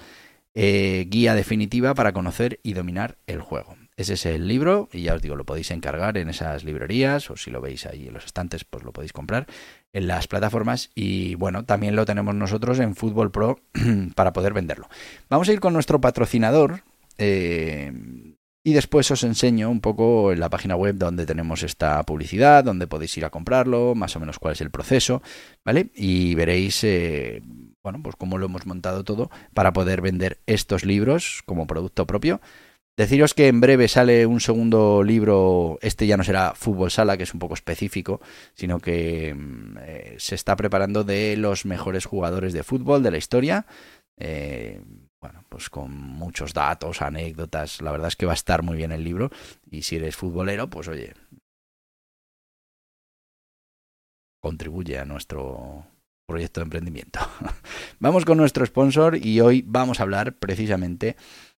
guía 0.55 1.35
definitiva 1.35 1.95
para 1.95 2.13
conocer 2.13 2.59
y 2.63 2.75
dominar 2.75 3.17
el 3.27 3.41
juego. 3.41 3.77
Ese 3.97 4.15
es 4.15 4.27
el 4.27 4.49
libro 4.49 4.89
y 4.93 5.03
ya 5.03 5.15
os 5.15 5.23
digo, 5.23 5.37
lo 5.37 5.45
podéis 5.45 5.71
encargar 5.71 6.17
en 6.17 6.29
esas 6.29 6.65
librerías 6.65 7.31
o 7.31 7.37
si 7.37 7.51
lo 7.51 7.61
veis 7.61 7.87
ahí 7.87 8.09
en 8.09 8.15
los 8.15 8.25
estantes, 8.25 8.65
pues 8.65 8.85
lo 8.85 8.93
podéis 8.93 9.13
comprar 9.13 9.47
en 9.93 10.07
las 10.07 10.27
plataformas 10.29 10.91
y 10.95 11.35
bueno, 11.35 11.65
también 11.65 11.95
lo 11.97 12.07
tenemos 12.07 12.35
nosotros 12.35 12.79
en 12.79 12.95
Fútbol 12.97 13.31
Pro 13.31 13.61
para 14.15 14.33
poder 14.33 14.55
venderlo. 14.55 14.89
Vamos 15.29 15.49
a 15.49 15.53
ir 15.53 15.61
con 15.61 15.75
nuestro 15.75 16.01
patrocinador. 16.01 16.83
Y 18.65 18.75
después 18.75 19.11
os 19.11 19.25
enseño 19.25 19.69
un 19.71 19.81
poco 19.81 20.31
en 20.31 20.39
la 20.39 20.49
página 20.49 20.77
web 20.77 20.95
donde 20.97 21.27
tenemos 21.27 21.65
esta 21.65 22.01
publicidad, 22.05 22.63
donde 22.63 22.87
podéis 22.87 23.17
ir 23.17 23.25
a 23.25 23.31
comprarlo, 23.31 23.97
más 23.97 24.15
o 24.15 24.21
menos 24.21 24.39
cuál 24.39 24.53
es 24.53 24.61
el 24.61 24.71
proceso, 24.71 25.21
¿vale? 25.65 25.91
Y 25.97 26.37
veréis, 26.37 26.85
eh, 26.85 27.43
bueno, 27.83 28.01
pues 28.05 28.15
cómo 28.15 28.39
lo 28.39 28.47
hemos 28.47 28.65
montado 28.65 29.03
todo 29.03 29.31
para 29.53 29.73
poder 29.73 30.01
vender 30.01 30.39
estos 30.47 30.85
libros 30.85 31.43
como 31.45 31.67
producto 31.67 32.07
propio. 32.07 32.41
Deciros 32.97 33.33
que 33.33 33.49
en 33.49 33.63
breve 33.63 33.89
sale 33.89 34.27
un 34.27 34.41
segundo 34.41 35.03
libro, 35.03 35.79
este 35.81 36.07
ya 36.07 36.19
no 36.19 36.25
será 36.25 36.53
Fútbol 36.55 36.91
Sala, 36.91 37.17
que 37.17 37.23
es 37.23 37.33
un 37.33 37.41
poco 37.41 37.55
específico, 37.55 38.21
sino 38.55 38.81
que 38.81 39.35
mm, 39.35 39.79
eh, 39.81 40.15
se 40.19 40.35
está 40.35 40.57
preparando 40.57 41.03
de 41.03 41.37
los 41.39 41.65
mejores 41.65 42.05
jugadores 42.05 42.53
de 42.53 42.63
fútbol 42.63 43.03
de 43.03 43.11
la 43.11 43.17
historia. 43.17 43.67
Eh, 44.19 44.83
bueno, 45.23 45.43
pues 45.49 45.71
con 45.71 45.91
muchos 45.91 46.53
datos, 46.53 47.01
anécdotas. 47.01 47.81
La 47.81 47.93
verdad 47.93 48.09
es 48.09 48.17
que 48.17 48.27
va 48.27 48.33
a 48.33 48.35
estar 48.35 48.63
muy 48.63 48.77
bien 48.77 48.93
el 48.93 49.05
libro. 49.05 49.31
Y 49.71 49.83
si 49.83 49.97
eres 49.97 50.17
futbolero, 50.17 50.69
pues 50.69 50.89
oye, 50.89 51.15
contribuye 54.43 54.99
a 54.99 55.07
nuestro 55.07 55.87
proyecto 56.27 56.61
de 56.61 56.65
emprendimiento. 56.65 57.21
vamos 58.01 58.25
con 58.25 58.37
nuestro 58.37 58.67
sponsor 58.67 59.17
y 59.17 59.41
hoy 59.41 59.63
vamos 59.67 60.01
a 60.01 60.03
hablar 60.03 60.35
precisamente 60.35 61.17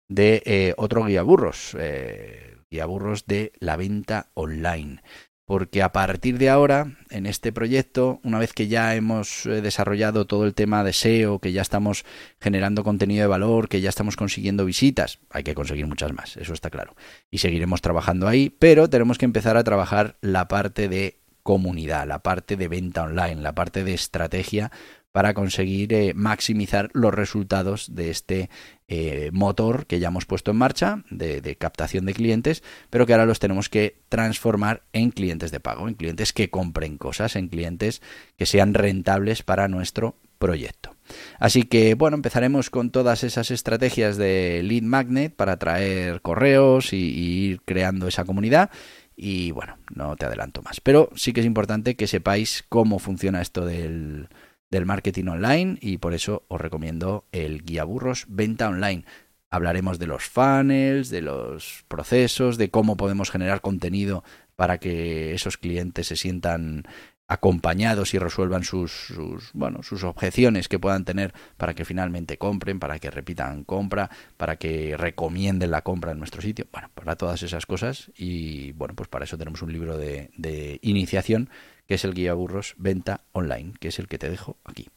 eh, 0.10 0.74
otro 0.77 1.05
guía 1.05 1.24
burros, 1.24 1.75
eh, 1.79 2.57
guía 2.69 2.86
burros 2.86 3.25
de 3.25 3.53
la 3.60 3.77
venta 3.77 4.31
online 4.33 5.01
porque 5.45 5.81
a 5.81 5.91
partir 5.91 6.38
de 6.38 6.50
ahora, 6.50 6.95
en 7.10 7.25
este 7.25 7.51
proyecto, 7.51 8.22
una 8.24 8.39
vez 8.39 8.53
que 8.53 8.67
ya 8.67 8.95
hemos 8.95 9.45
eh, 9.45 9.62
desarrollado 9.62 10.25
todo 10.25 10.45
el 10.45 10.53
tema 10.53 10.83
de 10.83 10.93
SEO, 10.93 11.39
que 11.39 11.51
ya 11.51 11.62
estamos 11.62 12.05
generando 12.39 12.83
contenido 12.83 13.22
de 13.22 13.27
valor, 13.27 13.67
que 13.67 13.81
ya 13.81 13.89
estamos 13.89 14.15
consiguiendo 14.15 14.65
visitas, 14.65 15.19
hay 15.29 15.43
que 15.43 15.53
conseguir 15.53 15.86
muchas 15.86 16.13
más, 16.13 16.38
eso 16.38 16.53
está 16.53 16.69
claro. 16.69 16.95
Y 17.29 17.39
seguiremos 17.39 17.81
trabajando 17.81 18.27
ahí, 18.27 18.50
pero 18.50 18.89
tenemos 18.89 19.17
que 19.17 19.25
empezar 19.25 19.57
a 19.57 19.63
trabajar 19.63 20.17
la 20.22 20.48
parte 20.48 20.88
de 20.88 21.19
comunidad, 21.43 22.07
la 22.07 22.19
parte 22.19 22.55
de 22.55 22.69
venta 22.69 23.03
online, 23.03 23.41
la 23.41 23.53
parte 23.53 23.83
de 23.83 23.93
estrategia 23.93 24.72
para 25.13 25.36
conseguir 25.36 25.93
eh, 25.93 26.13
maximizar 26.15 26.89
los 26.93 27.13
resultados 27.13 27.93
de 27.96 28.10
este 28.10 28.50
eh, 28.88 29.29
motor 29.32 29.86
que 29.86 30.00
ya 30.00 30.08
hemos 30.08 30.25
puesto 30.25 30.50
en 30.50 30.58
marcha 30.58 31.03
de, 31.12 31.55
captación 31.55 32.08
de 32.08 32.15
clientes, 32.15 32.63
pero 32.89 33.05
que 33.05 33.13
ahora 33.13 33.27
los 33.27 33.38
tenemos 33.38 33.70
que 33.70 33.96
transformar 34.10 34.82
en 34.91 35.12
clientes 35.12 35.51
de 35.51 35.60
pago, 35.60 35.88
en 35.88 35.93
clientes 35.93 36.34
que 36.34 36.50
compren 36.50 36.98
cosas, 36.98 37.36
en 37.36 37.48
clientes 37.48 38.01
que 38.38 38.48
sean 38.48 38.74
rentables 38.74 39.43
para 39.43 39.67
nuestro 39.67 40.15
proyecto. 40.39 40.96
Así 41.38 41.62
que 41.62 41.93
bueno, 41.93 42.15
empezaremos 42.15 42.72
con 42.72 42.89
todas 42.89 43.24
esas 43.24 43.51
estrategias 43.51 44.17
de 44.17 44.62
lead 44.63 44.82
magnet 44.82 45.36
para 45.36 45.58
traer 45.58 46.22
correos 46.22 46.91
y 46.91 46.98
ir 46.98 47.62
creando 47.65 48.08
esa 48.08 48.25
comunidad. 48.25 48.72
Y 49.15 49.51
bueno, 49.51 49.77
no 49.93 50.15
te 50.15 50.25
adelanto 50.25 50.63
más. 50.63 50.82
Pero 50.82 51.10
sí 51.15 51.34
que 51.34 51.41
es 51.41 51.46
importante 51.46 51.96
que 51.96 52.08
sepáis 52.08 52.65
cómo 52.67 52.98
funciona 52.98 53.43
esto 53.43 53.63
del, 53.63 54.27
del 54.73 54.85
marketing 54.85 55.27
online 55.27 55.77
y 55.81 55.99
por 55.99 56.13
eso 56.13 56.43
os 56.47 56.59
recomiendo 56.59 57.25
el 57.31 57.63
guía 57.63 57.83
burros 57.83 58.25
venta 58.27 58.67
online. 58.67 59.05
Hablaremos 59.51 59.99
de 59.99 60.07
los 60.07 60.23
funnels, 60.23 61.09
de 61.09 61.21
los 61.21 61.85
procesos, 61.87 62.57
de 62.57 62.71
cómo 62.71 62.97
podemos 62.97 63.29
generar 63.29 63.61
contenido 63.61 64.23
para 64.55 64.79
que 64.79 65.33
esos 65.33 65.57
clientes 65.57 66.07
se 66.07 66.15
sientan 66.15 66.85
acompañados 67.27 68.13
y 68.15 68.19
resuelvan 68.19 68.63
sus, 68.63 69.13
bueno, 69.53 69.83
sus 69.83 70.03
objeciones 70.03 70.67
que 70.67 70.79
puedan 70.79 71.05
tener 71.05 71.33
para 71.57 71.75
que 71.75 71.85
finalmente 71.85 72.37
compren, 72.37 72.79
para 72.79 72.97
que 72.97 73.11
repitan 73.11 73.63
compra, 73.63 74.09
para 74.37 74.57
que 74.57 74.97
recomienden 74.97 75.71
la 75.71 75.83
compra 75.83 76.11
en 76.11 76.19
nuestro 76.19 76.41
sitio. 76.41 76.65
Bueno, 76.71 76.89
para 76.95 77.15
todas 77.15 77.43
esas 77.43 77.67
cosas 77.67 78.11
y 78.17 78.71
bueno, 78.73 78.95
pues 78.95 79.07
para 79.07 79.25
eso 79.25 79.37
tenemos 79.37 79.61
un 79.61 79.71
libro 79.71 79.97
de, 79.97 80.31
de 80.35 80.79
iniciación 80.81 81.49
que 81.87 81.95
es 81.95 82.05
el 82.05 82.13
guía 82.13 82.33
burros 82.33 82.75
venta 82.77 83.21
online, 83.31 83.73
que 83.79 83.89
es 83.89 83.99
el 83.99 84.07
que 84.07 84.17
te 84.17 84.29
dejo 84.29 84.57
aquí. 84.63 84.89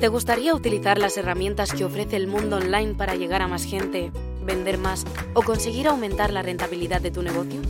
¿Te 0.00 0.08
gustaría 0.08 0.54
utilizar 0.54 0.98
las 0.98 1.18
herramientas 1.18 1.74
que 1.74 1.84
ofrece 1.84 2.16
el 2.16 2.26
mundo 2.26 2.56
online 2.56 2.94
para 2.94 3.16
llegar 3.16 3.42
a 3.42 3.48
más 3.48 3.64
gente, 3.64 4.10
vender 4.42 4.78
más 4.78 5.04
o 5.34 5.42
conseguir 5.42 5.88
aumentar 5.88 6.32
la 6.32 6.40
rentabilidad 6.40 7.02
de 7.02 7.10
tu 7.10 7.22
negocio? 7.22 7.60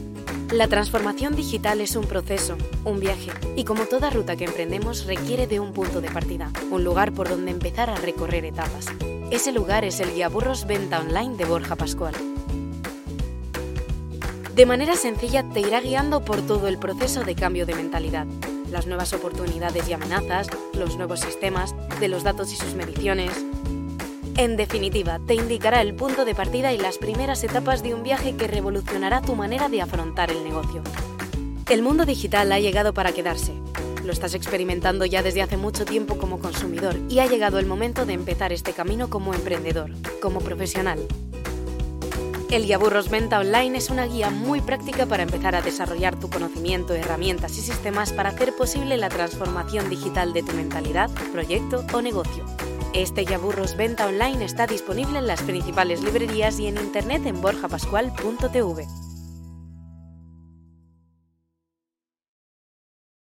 La 0.53 0.69
transformación 0.69 1.35
digital 1.35 1.81
es 1.81 1.97
un 1.97 2.07
proceso, 2.07 2.57
un 2.85 3.01
viaje, 3.01 3.31
y 3.57 3.65
como 3.65 3.87
toda 3.87 4.11
ruta 4.11 4.37
que 4.37 4.45
emprendemos 4.45 5.07
requiere 5.07 5.49
de 5.49 5.59
un 5.59 5.73
punto 5.73 6.01
de 6.01 6.11
partida, 6.11 6.53
un 6.71 6.85
lugar 6.85 7.13
por 7.13 7.29
donde 7.29 7.51
empezar 7.51 7.91
a 7.91 7.97
recorrer 7.97 8.45
etapas. 8.45 8.87
Ese 9.33 9.51
lugar 9.51 9.85
es 9.85 9.99
el 9.99 10.13
guía 10.13 10.29
burros 10.29 10.67
venta 10.67 11.01
online 11.01 11.37
de 11.37 11.45
Borja 11.45 11.75
Pascual. 11.75 12.15
De 14.61 14.67
manera 14.67 14.95
sencilla 14.95 15.43
te 15.43 15.61
irá 15.61 15.81
guiando 15.81 16.23
por 16.23 16.43
todo 16.43 16.69
el 16.69 16.77
proceso 16.77 17.25
de 17.25 17.35
cambio 17.35 17.65
de 17.65 17.75
mentalidad, 17.75 18.27
las 18.71 18.87
nuevas 18.87 19.15
oportunidades 19.15 19.89
y 19.89 19.95
amenazas, 19.95 20.49
los 20.75 20.99
nuevos 20.99 21.21
sistemas, 21.21 21.75
de 21.99 22.09
los 22.09 22.25
datos 22.25 22.53
y 22.53 22.57
sus 22.57 22.75
mediciones. 22.75 23.33
En 24.37 24.59
definitiva, 24.59 25.19
te 25.27 25.33
indicará 25.33 25.81
el 25.81 25.95
punto 25.95 26.27
de 26.27 26.35
partida 26.35 26.75
y 26.75 26.77
las 26.77 26.99
primeras 26.99 27.43
etapas 27.43 27.83
de 27.83 27.95
un 27.95 28.03
viaje 28.03 28.37
que 28.37 28.49
revolucionará 28.49 29.23
tu 29.23 29.35
manera 29.35 29.71
de 29.71 29.81
afrontar 29.81 30.31
el 30.31 30.45
negocio. 30.45 30.83
El 31.71 31.81
mundo 31.81 32.05
digital 32.05 32.53
ha 32.53 32.61
llegado 32.61 32.93
para 32.93 33.13
quedarse. 33.13 33.55
Lo 34.05 34.13
estás 34.13 34.35
experimentando 34.35 35.07
ya 35.07 35.23
desde 35.23 35.41
hace 35.41 35.57
mucho 35.57 35.87
tiempo 35.87 36.19
como 36.19 36.39
consumidor 36.39 36.97
y 37.09 37.21
ha 37.21 37.27
llegado 37.27 37.59
el 37.59 37.65
momento 37.65 38.05
de 38.05 38.13
empezar 38.13 38.53
este 38.53 38.75
camino 38.75 39.09
como 39.09 39.33
emprendedor, 39.33 39.91
como 40.21 40.41
profesional, 40.41 40.99
el 42.51 42.67
Guía 42.67 42.79
Burros 42.79 43.09
Venta 43.11 43.39
Online 43.39 43.79
es 43.79 43.91
una 43.91 44.07
guía 44.07 44.31
muy 44.31 44.61
práctica 44.61 45.07
para 45.07 45.23
empezar 45.23 45.55
a 45.55 45.63
desarrollar 45.63 46.19
tu 46.19 46.29
conocimiento, 46.29 46.95
herramientas 46.95 47.57
y 47.57 47.61
sistemas 47.61 48.13
para 48.13 48.31
hacer 48.31 48.55
posible 48.57 48.97
la 48.97 49.09
transformación 49.09 49.89
digital 49.89 50.33
de 50.33 50.43
tu 50.43 50.53
mentalidad, 50.55 51.11
proyecto 51.33 51.85
o 51.93 52.03
negocio. 52.03 52.45
Este 52.93 53.23
Guía 53.23 53.39
Burros 53.39 53.77
Venta 53.77 54.07
Online 54.07 54.45
está 54.45 54.67
disponible 54.67 55.19
en 55.19 55.29
las 55.29 55.43
principales 55.43 56.03
librerías 56.03 56.59
y 56.59 56.67
en 56.67 56.77
internet 56.79 57.25
en 57.27 57.41
borjapascual.tv. 57.41 59.10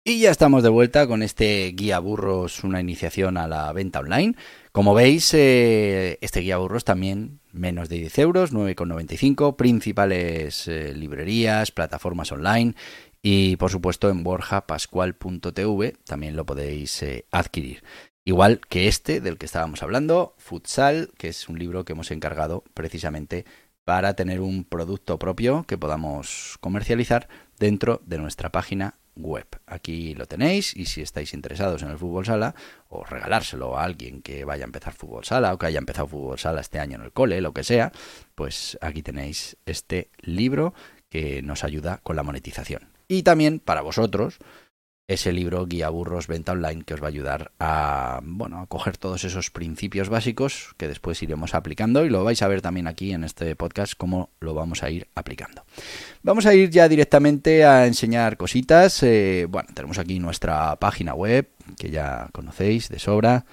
Y 0.07 0.21
ya 0.21 0.31
estamos 0.31 0.63
de 0.63 0.69
vuelta 0.69 1.07
con 1.07 1.23
este 1.23 1.73
guía 1.75 1.99
burros, 1.99 2.63
una 2.63 2.79
iniciación 2.79 3.39
a 3.39 3.49
la 3.49 3.73
venta 3.73 4.01
online. 4.01 4.35
Como 4.71 4.93
veis, 4.93 5.33
eh, 5.33 6.19
este 6.21 6.41
guía 6.41 6.59
burros 6.59 6.85
también 6.85 7.41
menos 7.53 7.89
de 7.89 7.97
10 7.97 8.19
euros, 8.19 8.53
9,95, 8.53 9.57
principales 9.57 10.69
eh, 10.69 10.93
librerías, 10.95 11.71
plataformas 11.71 12.31
online 12.33 12.75
y 13.23 13.57
por 13.57 13.71
supuesto 13.71 14.11
en 14.11 14.25
borjapascual.tv 14.25 15.95
también 16.05 16.37
lo 16.37 16.45
podéis 16.45 17.03
eh, 17.03 17.25
adquirir. 17.31 17.83
Igual 18.27 18.61
que 18.69 18.89
este 18.89 19.23
del 19.23 19.39
que 19.39 19.47
estábamos 19.47 19.83
hablando, 19.83 20.35
Futsal, 20.37 21.13
que 21.17 21.29
es 21.29 21.49
un 21.49 21.59
libro 21.59 21.87
que 21.87 21.95
hemos 21.95 22.11
encargado 22.11 22.63
precisamente 22.75 23.47
para 23.85 24.13
tener 24.13 24.43
un 24.43 24.65
producto 24.65 25.19
propio 25.19 25.65
que 25.67 25.79
podamos 25.79 26.59
comercializar 26.61 27.27
dentro 27.59 28.03
de 28.05 28.19
nuestra 28.19 28.53
página 28.53 28.99
web. 29.17 29.47
Aquí 29.67 30.15
lo 30.15 30.27
tenéis 30.27 30.77
y 30.77 30.87
si 30.87 31.03
estáis 31.03 31.35
interesados 31.35 31.83
en 31.83 31.91
el 31.91 31.99
fútbol 31.99 32.27
sala 32.27 32.55
o 32.89 33.05
regalárselo 33.05 33.77
a 33.77 33.85
alguien 33.85 34.23
que 34.23 34.45
vaya 34.45 34.65
a 34.65 34.67
empezar 34.67 34.93
fútbol 34.93 35.25
sala 35.25 35.53
o 35.53 35.59
que 35.59 35.67
haya 35.67 35.79
empezado 35.79 36.09
fútbol 36.09 36.39
sala 36.39 36.61
este 36.61 36.79
año 36.79 36.97
en 36.97 37.05
el 37.05 37.13
cole, 37.13 37.41
lo 37.41 37.53
que 37.53 37.65
sea, 37.65 37.93
pues 38.35 38.79
aquí 38.81 39.03
tenéis 39.03 39.57
este 39.67 40.11
libro 40.21 40.75
que 41.09 41.43
nos 41.43 41.65
ayuda 41.65 42.01
con 42.03 42.17
la 42.17 42.23
monetización. 42.23 42.89
Y 43.07 43.23
también 43.23 43.61
para 43.61 43.83
vosotros 43.83 44.39
ese 45.07 45.33
libro 45.33 45.67
Guía 45.67 45.91
Burros 45.91 46.29
Venta 46.29 46.53
Online 46.53 46.83
que 46.83 46.95
os 46.95 47.03
va 47.03 47.07
a 47.07 47.09
ayudar 47.09 47.53
a, 47.59 48.21
bueno, 48.23 48.61
a 48.61 48.67
coger 48.67 48.97
todos 48.97 49.25
esos 49.25 49.51
principios 49.51 50.09
básicos 50.09 50.75
que 50.79 50.89
después 50.89 51.23
iremos 51.23 51.55
aplicando 51.55 52.05
y 52.05 52.09
lo 52.09 52.25
vais 52.25 52.41
a 52.41 52.49
ver 52.49 52.63
también 52.63 52.87
aquí 52.87 53.13
en 53.13 53.25
este 53.25 53.55
podcast 53.55 53.95
cómo 53.97 54.31
lo 54.41 54.55
vamos 54.55 54.83
a 54.83 54.91
ir 54.91 55.09
aplicando. 55.15 55.65
Vamos 56.23 56.47
a 56.47 56.55
ir 56.55 56.71
ya 56.71 56.89
directamente 56.89 57.65
a 57.65 57.87
enseñar 57.87 58.39
cositas. 58.39 59.03
Eh, 59.03 59.47
bueno, 59.49 59.69
tenemos 59.75 59.99
aquí 59.99 60.19
nuestra 60.19 60.77
página 60.77 61.15
web 61.15 61.49
que 61.79 61.91
ya 61.91 62.29
conocéis 62.33 62.89
de 62.89 62.99
sobra, 62.99 63.45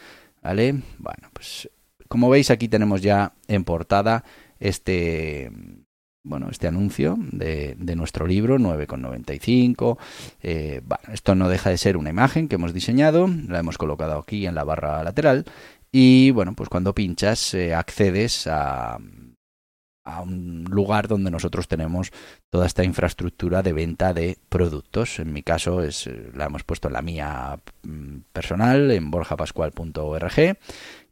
¿vale? 0.42 0.82
Bueno, 1.00 1.30
pues 1.34 1.70
como 2.08 2.30
veis 2.30 2.50
aquí 2.50 2.70
tenemos 2.70 3.02
ya 3.02 3.34
en 3.48 3.66
portada 3.66 4.24
este 4.60 5.52
bueno, 6.24 6.50
este 6.50 6.68
anuncio 6.68 7.18
de, 7.20 7.76
nuestro 7.96 8.28
libro 8.28 8.58
9,95. 8.58 9.98
Eh, 10.42 10.82
esto 11.12 11.36
no 11.36 11.50
deja 11.50 11.70
de 11.70 11.78
ser 11.78 11.98
una 11.98 12.10
imagen 12.10 12.48
que 12.48 12.56
hemos 12.56 12.74
diseñado, 12.74 13.28
la 13.48 13.60
hemos 13.60 13.78
colocado 13.78 14.20
aquí 14.20 14.46
en 14.46 14.56
la 14.56 14.64
barra 14.64 15.04
lateral 15.04 15.46
y 15.92 16.32
bueno, 16.32 16.54
pues 16.54 16.70
cuando 16.70 16.96
pinchas 16.96 17.54
eh, 17.54 17.74
accedes 17.74 18.48
a, 18.48 18.98
a 20.04 20.22
un 20.22 20.64
lugar 20.70 21.08
donde 21.08 21.32
nosotros 21.32 21.68
tenemos 21.68 22.12
toda 22.50 22.66
esta 22.66 22.84
infraestructura 22.84 23.62
de 23.62 23.74
venta 23.74 24.14
de 24.14 24.38
productos. 24.50 25.20
En 25.20 25.34
mi 25.34 25.44
caso 25.44 25.84
es 25.84 26.08
eh, 26.08 26.32
la 26.34 26.46
hemos 26.46 26.64
puesto 26.64 26.88
en 26.88 26.94
la 26.94 27.02
mía 27.02 27.60
mm, 27.84 28.18
personal 28.32 28.92
en 28.92 29.12
borjapascual.org 29.12 30.58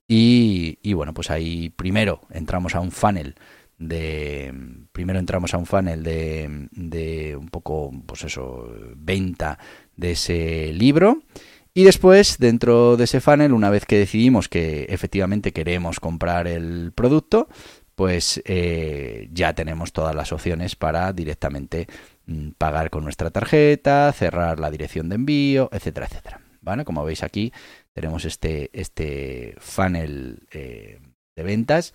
y, 0.08 0.80
y 0.82 0.94
bueno, 0.94 1.14
pues 1.14 1.30
ahí 1.30 1.70
primero 1.70 2.22
entramos 2.32 2.76
a 2.76 2.80
un 2.80 2.92
funnel 2.92 3.36
de 3.80 4.54
primero 4.92 5.20
entramos 5.20 5.54
a 5.54 5.58
un 5.58 5.66
funnel 5.66 6.04
de, 6.04 6.68
de 6.72 7.36
un 7.36 7.48
poco 7.48 7.92
pues 8.06 8.26
eso 8.26 8.70
venta 8.96 9.58
de 9.96 10.12
ese 10.12 10.72
libro. 10.74 11.24
Y 11.74 11.84
después 11.84 12.38
dentro 12.40 12.98
de 12.98 13.06
ese 13.06 13.22
funnel 13.22 13.54
una 13.54 13.70
vez 13.70 13.86
que 13.86 13.98
decidimos 13.98 14.50
que 14.50 14.86
efectivamente 14.90 15.54
queremos 15.54 16.00
comprar 16.00 16.48
el 16.48 16.92
producto 16.94 17.48
pues 17.96 18.42
eh, 18.46 19.30
ya 19.32 19.54
tenemos 19.54 19.92
todas 19.92 20.16
las 20.16 20.32
opciones 20.32 20.76
para 20.76 21.12
directamente 21.14 21.88
mm, 22.26 22.52
pagar 22.58 22.90
con 22.90 23.04
nuestra 23.04 23.30
tarjeta 23.30 24.12
cerrar 24.14 24.60
la 24.60 24.72
dirección 24.72 25.10
de 25.10 25.16
envío 25.16 25.70
etcétera 25.72 26.08
etcétera. 26.08 26.42
¿vale? 26.62 26.84
como 26.84 27.06
veis 27.06 27.24
aquí 27.24 27.54
tenemos 27.94 28.26
este 28.26 28.70
este 28.74 29.56
funnel 29.60 30.48
eh, 30.52 31.00
de 31.36 31.44
ventas 31.44 31.94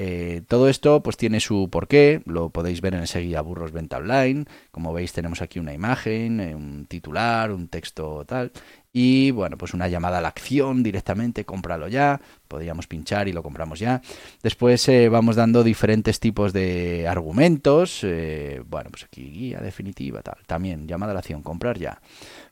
eh, 0.00 0.42
todo 0.46 0.68
esto 0.68 1.02
pues 1.02 1.16
tiene 1.16 1.40
su 1.40 1.70
porqué, 1.70 2.22
lo 2.24 2.50
podéis 2.50 2.80
ver 2.80 2.94
en 2.94 3.02
ese 3.02 3.20
Burros 3.42 3.72
Venta 3.72 3.96
Online. 3.96 4.44
Como 4.70 4.92
veis 4.92 5.12
tenemos 5.12 5.42
aquí 5.42 5.58
una 5.58 5.74
imagen, 5.74 6.38
eh, 6.38 6.54
un 6.54 6.86
titular, 6.86 7.50
un 7.50 7.66
texto 7.66 8.24
tal. 8.24 8.52
Y 8.92 9.32
bueno, 9.32 9.58
pues 9.58 9.74
una 9.74 9.88
llamada 9.88 10.18
a 10.18 10.20
la 10.20 10.28
acción 10.28 10.84
directamente, 10.84 11.44
cómpralo 11.44 11.88
ya. 11.88 12.20
Podríamos 12.46 12.86
pinchar 12.86 13.26
y 13.26 13.32
lo 13.32 13.42
compramos 13.42 13.80
ya. 13.80 14.00
Después 14.40 14.88
eh, 14.88 15.08
vamos 15.08 15.34
dando 15.34 15.64
diferentes 15.64 16.20
tipos 16.20 16.52
de 16.52 17.08
argumentos. 17.08 18.06
bueno, 18.66 18.90
pues 18.90 19.02
aquí 19.02 19.28
guía 19.28 19.58
definitiva, 19.58 20.22
tal. 20.22 20.38
También 20.46 20.86
llamada 20.86 21.10
a 21.10 21.14
la 21.14 21.20
acción, 21.20 21.42
comprar 21.42 21.76
ya. 21.76 22.00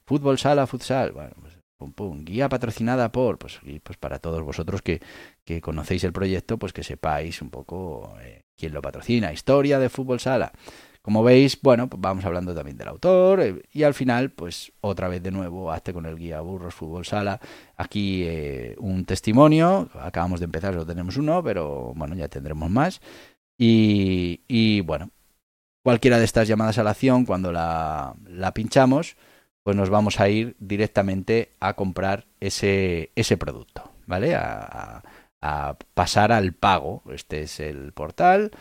Fútbol 0.05 0.39
sala, 0.39 0.67
futsal. 0.67 1.13
Bueno, 1.13 1.31
pues 1.41 1.56
Guía 1.79 2.49
patrocinada 2.49 3.13
por, 3.13 3.39
pues, 3.39 3.61
pues 3.83 3.99
para 3.99 4.19
todos 4.19 4.43
vosotros 4.43 4.81
que, 4.81 5.01
que, 5.45 5.61
conocéis 5.61 6.05
el 6.05 6.13
proyecto, 6.13 6.59
pues 6.59 6.73
que 6.73 6.83
sepáis 6.83 7.43
un 7.43 7.51
poco 7.51 8.17
eh, 8.23 8.45
quién 8.57 8.73
lo 8.73 8.81
patrocina. 8.81 9.33
Historia 9.33 9.79
de 9.79 9.91
fútbol 9.91 10.21
sala. 10.21 10.53
Como 11.03 11.23
veis, 11.23 11.61
bueno, 11.63 11.89
pues 11.89 12.01
vamos 12.01 12.25
hablando 12.25 12.53
también 12.53 12.77
del 12.77 12.89
autor 12.89 13.41
eh, 13.41 13.63
y 13.73 13.85
al 13.85 13.95
final, 13.95 14.31
pues 14.31 14.73
otra 14.81 15.07
vez 15.07 15.23
de 15.23 15.31
nuevo, 15.31 15.71
hazte 15.71 15.93
con 15.93 16.07
el 16.07 16.17
guía 16.17 16.41
Burros 16.41 16.75
Fútbol 16.75 17.05
Sala. 17.05 17.41
Aquí 17.77 18.25
eh, 18.25 18.75
un 18.79 19.05
testimonio, 19.05 19.89
acabamos 20.01 20.41
de 20.41 20.47
empezar, 20.47 20.73
solo 20.73 20.87
tenemos 20.87 21.17
uno, 21.17 21.45
pero 21.45 21.93
bueno, 21.95 22.17
ya 22.17 22.27
tendremos 22.29 22.71
más. 22.71 23.01
Y, 23.57 24.41
y 24.49 24.81
bueno, 24.81 25.11
cualquiera 25.85 26.19
de 26.19 26.25
estas 26.25 26.49
llamadas 26.49 26.79
a 26.79 26.83
la 26.83 26.91
acción, 26.91 27.25
cuando 27.25 27.53
la, 27.53 28.17
la 28.27 28.53
pinchamos, 28.53 29.17
pues 29.67 29.77
nos 29.77 29.91
vamos 29.91 30.21
a 30.21 30.29
ir 30.29 30.55
directamente 30.61 31.51
a 31.59 31.75
comprar 31.75 32.29
ese, 32.39 33.11
ese 33.17 33.37
producto, 33.37 33.91
¿vale? 34.07 34.37
A, 34.37 35.03
pasar 35.95 36.31
al 36.31 36.53
pago. 36.53 37.03
Este 37.13 37.43
es 37.43 37.59
el 37.59 37.93
portal, 37.93 38.53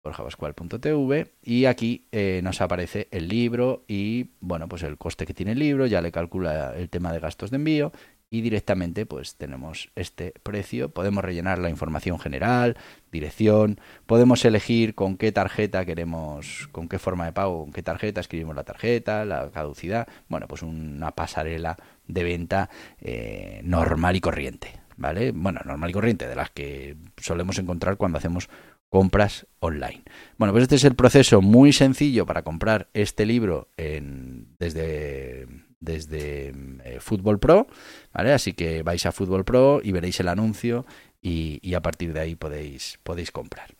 porjavascual.tv, 0.00 1.32
y 1.42 1.66
aquí 1.66 2.06
eh, 2.12 2.40
nos 2.42 2.62
aparece 2.62 3.08
el 3.10 3.28
libro 3.28 3.84
y, 3.88 4.30
bueno, 4.40 4.66
pues 4.66 4.84
el 4.84 4.96
coste 4.96 5.26
que 5.26 5.34
tiene 5.34 5.52
el 5.52 5.58
libro, 5.58 5.84
ya 5.84 6.00
le 6.00 6.10
calcula 6.10 6.72
el 6.74 6.88
tema 6.88 7.12
de 7.12 7.20
gastos 7.20 7.50
de 7.50 7.56
envío 7.56 7.92
y 8.34 8.40
directamente 8.40 9.06
pues 9.06 9.36
tenemos 9.36 9.92
este 9.94 10.34
precio. 10.42 10.88
Podemos 10.88 11.24
rellenar 11.24 11.60
la 11.60 11.70
información 11.70 12.18
general, 12.18 12.76
dirección, 13.12 13.78
podemos 14.06 14.44
elegir 14.44 14.96
con 14.96 15.16
qué 15.16 15.30
tarjeta 15.30 15.84
queremos, 15.84 16.68
con 16.72 16.88
qué 16.88 16.98
forma 16.98 17.26
de 17.26 17.32
pago, 17.32 17.60
con 17.60 17.72
qué 17.72 17.84
tarjeta 17.84 18.20
escribimos 18.20 18.56
la 18.56 18.64
tarjeta, 18.64 19.24
la 19.24 19.52
caducidad, 19.52 20.08
bueno, 20.28 20.48
pues 20.48 20.62
una 20.62 21.12
pasarela 21.12 21.76
de 22.08 22.24
venta 22.24 22.70
eh, 23.00 23.60
normal 23.62 24.16
y 24.16 24.20
corriente, 24.20 24.80
¿vale? 24.96 25.30
Bueno, 25.30 25.60
normal 25.64 25.90
y 25.90 25.92
corriente, 25.92 26.26
de 26.26 26.34
las 26.34 26.50
que 26.50 26.96
solemos 27.16 27.56
encontrar 27.60 27.96
cuando 27.96 28.18
hacemos 28.18 28.48
compras 28.88 29.46
online. 29.60 30.02
Bueno, 30.38 30.52
pues 30.52 30.62
este 30.62 30.74
es 30.74 30.84
el 30.84 30.96
proceso 30.96 31.40
muy 31.40 31.72
sencillo 31.72 32.26
para 32.26 32.42
comprar 32.42 32.88
este 32.94 33.26
libro 33.26 33.68
en, 33.76 34.56
desde 34.58 35.46
desde 35.84 36.52
eh, 36.84 36.98
Fútbol 37.00 37.38
Pro, 37.38 37.66
¿vale? 38.12 38.32
Así 38.32 38.52
que 38.52 38.82
vais 38.82 39.04
a 39.06 39.12
Fútbol 39.12 39.44
Pro 39.44 39.80
y 39.82 39.92
veréis 39.92 40.20
el 40.20 40.28
anuncio 40.28 40.86
y, 41.20 41.74
a 41.74 41.80
partir 41.80 42.12
de 42.12 42.20
ahí 42.20 42.34
podéis, 42.34 42.98
podéis 43.02 43.30
comprar. 43.30 43.74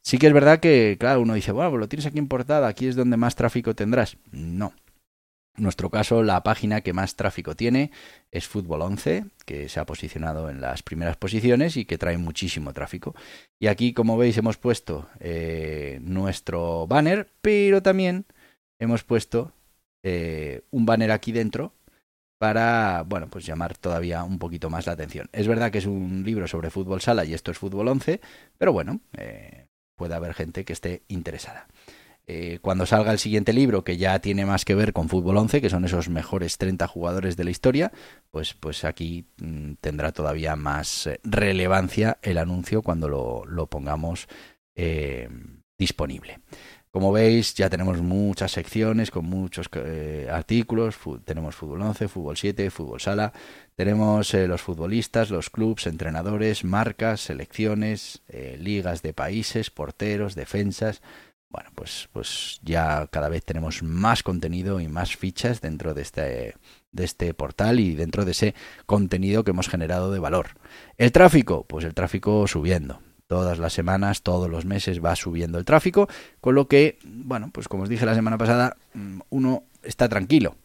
Sí 0.00 0.18
que 0.18 0.28
es 0.28 0.32
verdad 0.32 0.60
que, 0.60 0.96
claro, 0.98 1.20
uno 1.20 1.34
dice, 1.34 1.52
bueno, 1.52 1.70
pues 1.70 1.80
lo 1.80 1.88
tienes 1.88 2.06
aquí 2.06 2.18
en 2.18 2.28
portada, 2.28 2.68
aquí 2.68 2.86
es 2.86 2.96
donde 2.96 3.16
más 3.16 3.34
tráfico 3.34 3.74
tendrás. 3.74 4.16
No. 4.30 4.72
En 5.56 5.62
nuestro 5.62 5.90
caso, 5.90 6.22
la 6.22 6.42
página 6.42 6.82
que 6.82 6.92
más 6.92 7.16
tráfico 7.16 7.56
tiene 7.56 7.90
es 8.30 8.46
Fútbol 8.46 8.82
11, 8.82 9.24
que 9.46 9.68
se 9.68 9.80
ha 9.80 9.86
posicionado 9.86 10.50
en 10.50 10.60
las 10.60 10.82
primeras 10.82 11.16
posiciones 11.16 11.76
y 11.76 11.86
que 11.86 11.98
trae 11.98 12.18
muchísimo 12.18 12.72
tráfico. 12.72 13.14
Y 13.58 13.68
aquí, 13.68 13.94
como 13.94 14.18
veis, 14.18 14.36
hemos 14.36 14.58
puesto 14.58 15.08
eh, 15.18 15.98
nuestro 16.02 16.86
banner, 16.86 17.28
pero 17.40 17.82
también 17.82 18.26
hemos 18.78 19.02
puesto 19.02 19.52
eh, 20.08 20.62
un 20.70 20.86
banner 20.86 21.10
aquí 21.10 21.32
dentro 21.32 21.72
para, 22.38 23.02
bueno, 23.08 23.26
pues 23.28 23.44
llamar 23.44 23.76
todavía 23.76 24.22
un 24.22 24.38
poquito 24.38 24.70
más 24.70 24.86
la 24.86 24.92
atención. 24.92 25.28
Es 25.32 25.48
verdad 25.48 25.72
que 25.72 25.78
es 25.78 25.86
un 25.86 26.22
libro 26.24 26.46
sobre 26.46 26.70
fútbol 26.70 27.00
sala 27.00 27.24
y 27.24 27.34
esto 27.34 27.50
es 27.50 27.58
fútbol 27.58 27.88
11, 27.88 28.20
pero 28.56 28.72
bueno, 28.72 29.00
eh, 29.16 29.66
puede 29.96 30.14
haber 30.14 30.34
gente 30.34 30.64
que 30.64 30.74
esté 30.74 31.02
interesada. 31.08 31.66
Eh, 32.28 32.60
cuando 32.62 32.86
salga 32.86 33.10
el 33.10 33.18
siguiente 33.18 33.52
libro, 33.52 33.82
que 33.82 33.96
ya 33.96 34.20
tiene 34.20 34.46
más 34.46 34.64
que 34.64 34.76
ver 34.76 34.92
con 34.92 35.08
fútbol 35.08 35.38
11, 35.38 35.60
que 35.60 35.70
son 35.70 35.84
esos 35.84 36.08
mejores 36.08 36.56
30 36.56 36.86
jugadores 36.86 37.36
de 37.36 37.42
la 37.42 37.50
historia, 37.50 37.90
pues, 38.30 38.54
pues 38.54 38.84
aquí 38.84 39.26
mm, 39.38 39.72
tendrá 39.80 40.12
todavía 40.12 40.54
más 40.54 41.10
relevancia 41.24 42.18
el 42.22 42.38
anuncio 42.38 42.82
cuando 42.82 43.08
lo, 43.08 43.44
lo 43.44 43.66
pongamos 43.66 44.28
disponible. 45.78 46.40
Como 46.96 47.12
veis, 47.12 47.54
ya 47.54 47.68
tenemos 47.68 48.00
muchas 48.00 48.52
secciones 48.52 49.10
con 49.10 49.26
muchos 49.26 49.68
eh, 49.74 50.28
artículos. 50.32 50.96
tenemos 51.26 51.54
fútbol 51.54 51.82
11, 51.82 52.08
fútbol 52.08 52.38
7, 52.38 52.70
fútbol 52.70 53.02
sala. 53.02 53.34
Tenemos 53.74 54.32
eh, 54.32 54.48
los 54.48 54.62
futbolistas, 54.62 55.28
los 55.28 55.50
clubes, 55.50 55.86
entrenadores, 55.88 56.64
marcas, 56.64 57.20
selecciones, 57.20 58.22
eh, 58.28 58.56
ligas 58.58 59.02
de 59.02 59.12
países, 59.12 59.68
porteros, 59.68 60.34
defensas. 60.34 61.02
Bueno, 61.50 61.68
pues, 61.74 62.08
pues 62.14 62.60
ya 62.62 63.06
cada 63.08 63.28
vez 63.28 63.44
tenemos 63.44 63.82
más 63.82 64.22
contenido 64.22 64.80
y 64.80 64.88
más 64.88 65.18
fichas 65.18 65.60
dentro 65.60 65.92
de 65.92 66.00
este, 66.00 66.54
de 66.92 67.04
este 67.04 67.34
portal 67.34 67.78
y 67.78 67.94
dentro 67.94 68.24
de 68.24 68.30
ese 68.30 68.54
contenido 68.86 69.44
que 69.44 69.50
hemos 69.50 69.68
generado 69.68 70.12
de 70.12 70.18
valor. 70.18 70.52
El 70.96 71.12
tráfico, 71.12 71.66
pues 71.68 71.84
el 71.84 71.92
tráfico 71.92 72.46
subiendo. 72.46 73.02
Todas 73.26 73.58
las 73.58 73.72
semanas, 73.72 74.22
todos 74.22 74.48
los 74.48 74.64
meses 74.64 75.04
va 75.04 75.16
subiendo 75.16 75.58
el 75.58 75.64
tráfico, 75.64 76.08
con 76.40 76.54
lo 76.54 76.68
que, 76.68 76.98
bueno, 77.04 77.50
pues 77.52 77.66
como 77.68 77.82
os 77.82 77.88
dije 77.88 78.06
la 78.06 78.14
semana 78.14 78.38
pasada, 78.38 78.76
mm, 78.94 79.20
uno 79.30 79.64
está 79.82 80.08
tranquilo, 80.08 80.56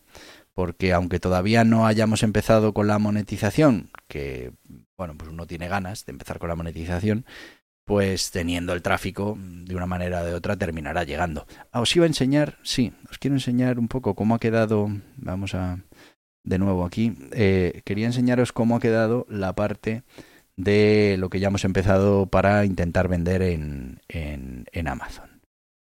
porque 0.54 0.94
aunque 0.94 1.20
todavía 1.20 1.64
no 1.64 1.88
hayamos 1.88 2.24
empezado 2.24 2.74
con 2.74 2.88
la 2.88 3.00
monetización, 3.00 3.90
que, 4.08 4.52
bueno, 4.98 5.16
pues 5.18 5.32
uno 5.32 5.48
tiene 5.48 5.68
ganas 5.68 6.06
de 6.06 6.12
empezar 6.12 6.38
con 6.38 6.50
la 6.50 6.56
monetización, 6.56 7.26
pues 7.86 8.32
teniendo 8.32 8.74
el 8.74 8.82
tráfico 8.82 9.38
de 9.40 9.76
una 9.76 9.86
manera 9.88 10.22
o 10.22 10.26
de 10.26 10.34
otra 10.34 10.56
terminará 10.56 11.04
llegando. 11.04 11.46
Ah, 11.72 11.82
os 11.82 11.96
iba 11.96 12.06
a 12.06 12.08
enseñar, 12.08 12.58
sí, 12.64 12.94
os 13.10 13.18
quiero 13.18 13.36
enseñar 13.36 13.80
un 13.80 13.88
poco 13.88 14.16
cómo 14.16 14.36
ha 14.36 14.40
quedado, 14.40 14.90
vamos 15.18 15.56
a, 15.56 15.80
de 16.44 16.60
nuevo 16.60 16.86
aquí, 16.86 17.14
eh, 17.32 17.82
quería 17.84 18.06
enseñaros 18.06 18.52
cómo 18.54 18.76
ha 18.76 18.80
quedado 18.80 19.26
la 19.30 19.54
parte 19.54 20.04
de 20.58 21.16
lo 21.18 21.30
que 21.30 21.40
ya 21.40 21.48
hemos 21.48 21.66
empezado 21.66 22.28
para 22.28 22.66
intentar 22.66 23.08
vender 23.08 23.42
en, 23.42 24.02
en, 24.08 24.88
Amazon. 24.88 25.30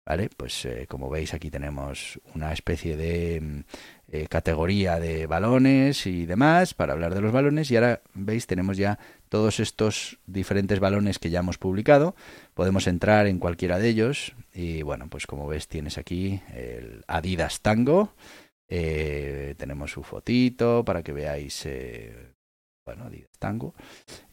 ¿Vale? 0.08 0.30
Pues 0.38 0.66
eh, 0.66 0.86
como 0.88 1.10
veis 1.10 1.34
aquí 1.34 1.50
tenemos 1.50 2.20
una 2.36 2.54
especie 2.54 2.96
de 2.96 3.42
mm, 3.42 3.60
eh, 4.12 4.28
categoría 4.28 5.00
de 5.00 5.26
balones 5.26 6.06
y 6.06 6.28
demás 6.28 6.76
para 6.76 6.94
hablar 6.94 7.16
de 7.16 7.22
los 7.22 7.32
balones 7.32 7.72
y 7.72 7.76
ahora 7.76 8.02
veis 8.14 8.46
tenemos 8.46 8.78
ya 8.78 9.00
todos 9.30 9.60
estos 9.60 10.20
diferentes 10.28 10.80
balones 10.80 11.18
que 11.18 11.32
ya 11.32 11.40
hemos 11.40 11.58
publicado. 11.58 12.16
Podemos 12.54 12.86
entrar 12.86 13.26
en 13.26 13.40
cualquiera 13.40 13.80
de 13.80 13.90
ellos 13.90 14.36
y 14.54 14.84
bueno, 14.84 15.08
pues 15.10 15.26
como 15.26 15.48
ves 15.48 15.68
tienes 15.68 15.98
aquí 15.98 16.40
el 16.54 17.04
Adidas 17.08 17.62
Tango. 17.62 18.14
Eh, 18.68 19.56
tenemos 19.58 19.92
su 19.92 20.04
fotito 20.04 20.86
para 20.86 21.02
que 21.02 21.14
veáis 21.14 21.66
bueno, 22.86 23.06
Adidas 23.06 23.38
Tango. 23.40 23.74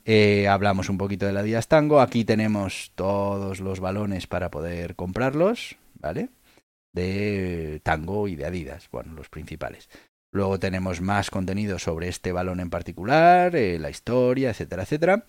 Eh, 0.05 0.47
hablamos 0.47 0.89
un 0.89 0.99
poquito 0.99 1.27
de 1.27 1.33
la 1.33 1.41
Adidas 1.41 1.69
Tango. 1.69 2.01
Aquí 2.01 2.25
tenemos 2.25 2.93
todos 2.95 3.61
los 3.61 3.81
balones 3.81 4.27
para 4.27 4.51
poder 4.51 4.95
comprarlos, 4.95 5.77
¿vale? 5.95 6.29
De 6.93 7.81
Tango 7.83 8.29
y 8.29 8.37
de 8.37 8.45
Adidas, 8.45 8.89
bueno, 8.93 9.15
los 9.15 9.31
principales. 9.31 9.89
Luego 10.31 10.59
tenemos 10.59 11.01
más 11.01 11.31
contenido 11.31 11.79
sobre 11.79 12.09
este 12.09 12.33
balón 12.33 12.61
en 12.61 12.71
particular, 12.71 13.57
eh, 13.57 13.79
la 13.79 13.91
historia, 13.91 14.51
etcétera, 14.51 14.83
etcétera. 14.83 15.25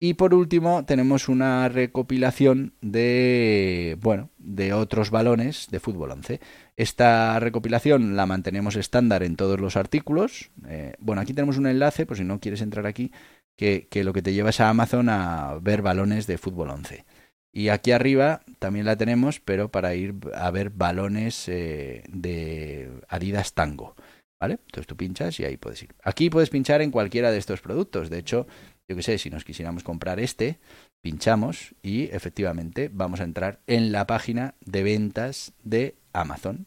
Y 0.00 0.14
por 0.14 0.32
último 0.32 0.84
tenemos 0.84 1.28
una 1.28 1.68
recopilación 1.68 2.72
de, 2.80 3.98
bueno, 4.00 4.30
de 4.38 4.72
otros 4.72 5.10
balones 5.10 5.66
de 5.72 5.80
fútbol 5.80 6.12
11. 6.12 6.40
Esta 6.76 7.40
recopilación 7.40 8.14
la 8.14 8.24
mantenemos 8.26 8.76
estándar 8.76 9.24
en 9.24 9.34
todos 9.34 9.58
los 9.58 9.76
artículos. 9.76 10.52
Eh, 10.68 10.94
bueno, 11.00 11.20
aquí 11.20 11.34
tenemos 11.34 11.58
un 11.58 11.66
enlace, 11.66 12.06
por 12.06 12.16
si 12.16 12.22
no 12.22 12.38
quieres 12.38 12.60
entrar 12.60 12.86
aquí, 12.86 13.10
que, 13.56 13.88
lo 14.04 14.12
que 14.12 14.22
te 14.22 14.32
lleva 14.32 14.50
es 14.50 14.60
a 14.60 14.68
Amazon 14.68 15.08
a 15.08 15.58
ver 15.60 15.82
balones 15.82 16.28
de 16.28 16.38
fútbol 16.38 16.70
11. 16.70 17.04
Y 17.52 17.70
aquí 17.70 17.90
arriba 17.90 18.42
también 18.60 18.86
la 18.86 18.96
tenemos, 18.96 19.40
pero 19.40 19.72
para 19.72 19.96
ir 19.96 20.14
a 20.32 20.48
ver 20.52 20.70
balones 20.70 21.48
eh, 21.48 22.04
de 22.08 22.88
Adidas 23.08 23.52
Tango. 23.54 23.96
¿Vale? 24.40 24.60
Entonces 24.66 24.86
tú 24.86 24.96
pinchas 24.96 25.40
y 25.40 25.44
ahí 25.44 25.56
puedes 25.56 25.82
ir. 25.82 25.96
Aquí 26.04 26.30
puedes 26.30 26.50
pinchar 26.50 26.80
en 26.82 26.92
cualquiera 26.92 27.32
de 27.32 27.38
estos 27.38 27.60
productos. 27.60 28.08
De 28.08 28.18
hecho, 28.18 28.46
yo 28.88 28.96
que 28.96 29.02
sé, 29.02 29.18
si 29.18 29.28
nos 29.28 29.44
quisiéramos 29.44 29.84
comprar 29.84 30.18
este, 30.18 30.58
pinchamos 31.02 31.74
y 31.82 32.04
efectivamente 32.04 32.90
vamos 32.90 33.20
a 33.20 33.24
entrar 33.24 33.60
en 33.66 33.92
la 33.92 34.06
página 34.06 34.54
de 34.64 34.82
ventas 34.82 35.52
de 35.62 35.94
Amazon. 36.12 36.66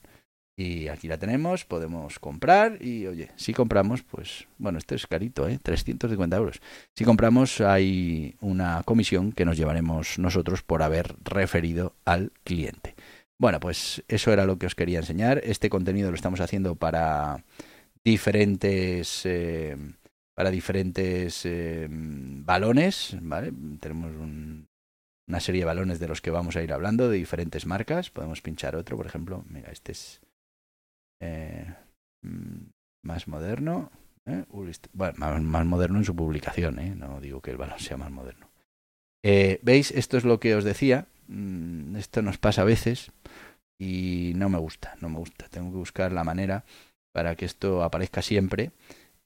Y 0.56 0.90
aquí 0.90 1.08
la 1.08 1.18
tenemos, 1.18 1.66
podemos 1.66 2.20
comprar 2.20 2.84
y 2.84 3.08
oye, 3.08 3.32
si 3.36 3.54
compramos, 3.54 4.04
pues 4.04 4.48
bueno, 4.60 4.78
esto 4.78 4.94
es 4.94 5.08
carito, 5.08 5.48
¿eh? 5.48 5.58
350 5.64 6.38
euros. 6.38 6.62
Si 6.96 7.04
compramos 7.04 7.62
hay 7.62 8.36
una 8.42 8.84
comisión 8.84 9.32
que 9.32 9.46
nos 9.46 9.58
llevaremos 9.58 10.20
nosotros 10.20 10.62
por 10.62 10.84
haber 10.84 11.16
referido 11.24 11.96
al 12.06 12.32
cliente. 12.44 12.94
Bueno, 13.40 13.60
pues 13.60 14.04
eso 14.08 14.32
era 14.32 14.46
lo 14.46 14.60
que 14.60 14.68
os 14.68 14.76
quería 14.76 15.00
enseñar. 15.00 15.42
Este 15.44 15.70
contenido 15.72 16.12
lo 16.12 16.16
estamos 16.16 16.42
haciendo 16.42 16.76
para 16.76 17.44
diferentes... 18.04 19.26
Eh, 19.26 19.76
para 20.42 20.50
diferentes 20.50 21.46
eh, 21.46 21.88
balones, 21.88 23.16
¿vale? 23.22 23.54
Tenemos 23.80 24.12
una 25.28 25.40
serie 25.40 25.62
de 25.62 25.66
balones 25.66 26.00
de 26.00 26.08
los 26.08 26.20
que 26.20 26.32
vamos 26.32 26.56
a 26.56 26.64
ir 26.64 26.74
hablando, 26.74 27.10
de 27.10 27.18
diferentes 27.18 27.68
marcas. 27.68 28.10
Podemos 28.10 28.42
pinchar 28.42 28.76
otro, 28.76 28.98
por 28.98 29.06
ejemplo. 29.06 29.46
Mira, 29.48 29.70
este 29.72 29.92
es 29.92 30.20
eh, 31.20 31.72
mm, 32.24 32.72
más 33.04 33.28
moderno. 33.28 33.92
¿eh? 34.26 34.46
Bueno, 34.94 35.14
más, 35.44 35.66
moderno 35.68 36.00
en 36.00 36.06
su 36.06 36.16
publicación, 36.16 36.98
no 36.98 37.22
digo 37.22 37.40
que 37.40 37.52
el 37.52 37.58
balón 37.58 37.78
sea 37.78 37.98
más 37.98 38.10
moderno. 38.10 38.50
¿Veis? 39.22 39.92
Esto 39.92 40.18
es 40.18 40.24
lo 40.24 40.40
que 40.40 40.56
os 40.56 40.64
decía. 40.64 41.06
Mm, 41.28 41.98
esto 41.98 42.24
nos 42.24 42.40
pasa 42.40 42.64
a 42.64 42.66
veces 42.66 43.12
y 43.80 44.34
no 44.38 44.50
me 44.50 44.58
gusta, 44.58 44.96
no 45.02 45.10
me 45.10 45.20
gusta. 45.20 45.48
Tengo 45.50 45.70
que 45.70 45.78
buscar 45.78 46.12
la 46.12 46.24
manera 46.24 46.66
para 47.14 47.36
que 47.36 47.46
esto 47.46 47.84
aparezca 47.84 48.24
siempre 48.24 48.72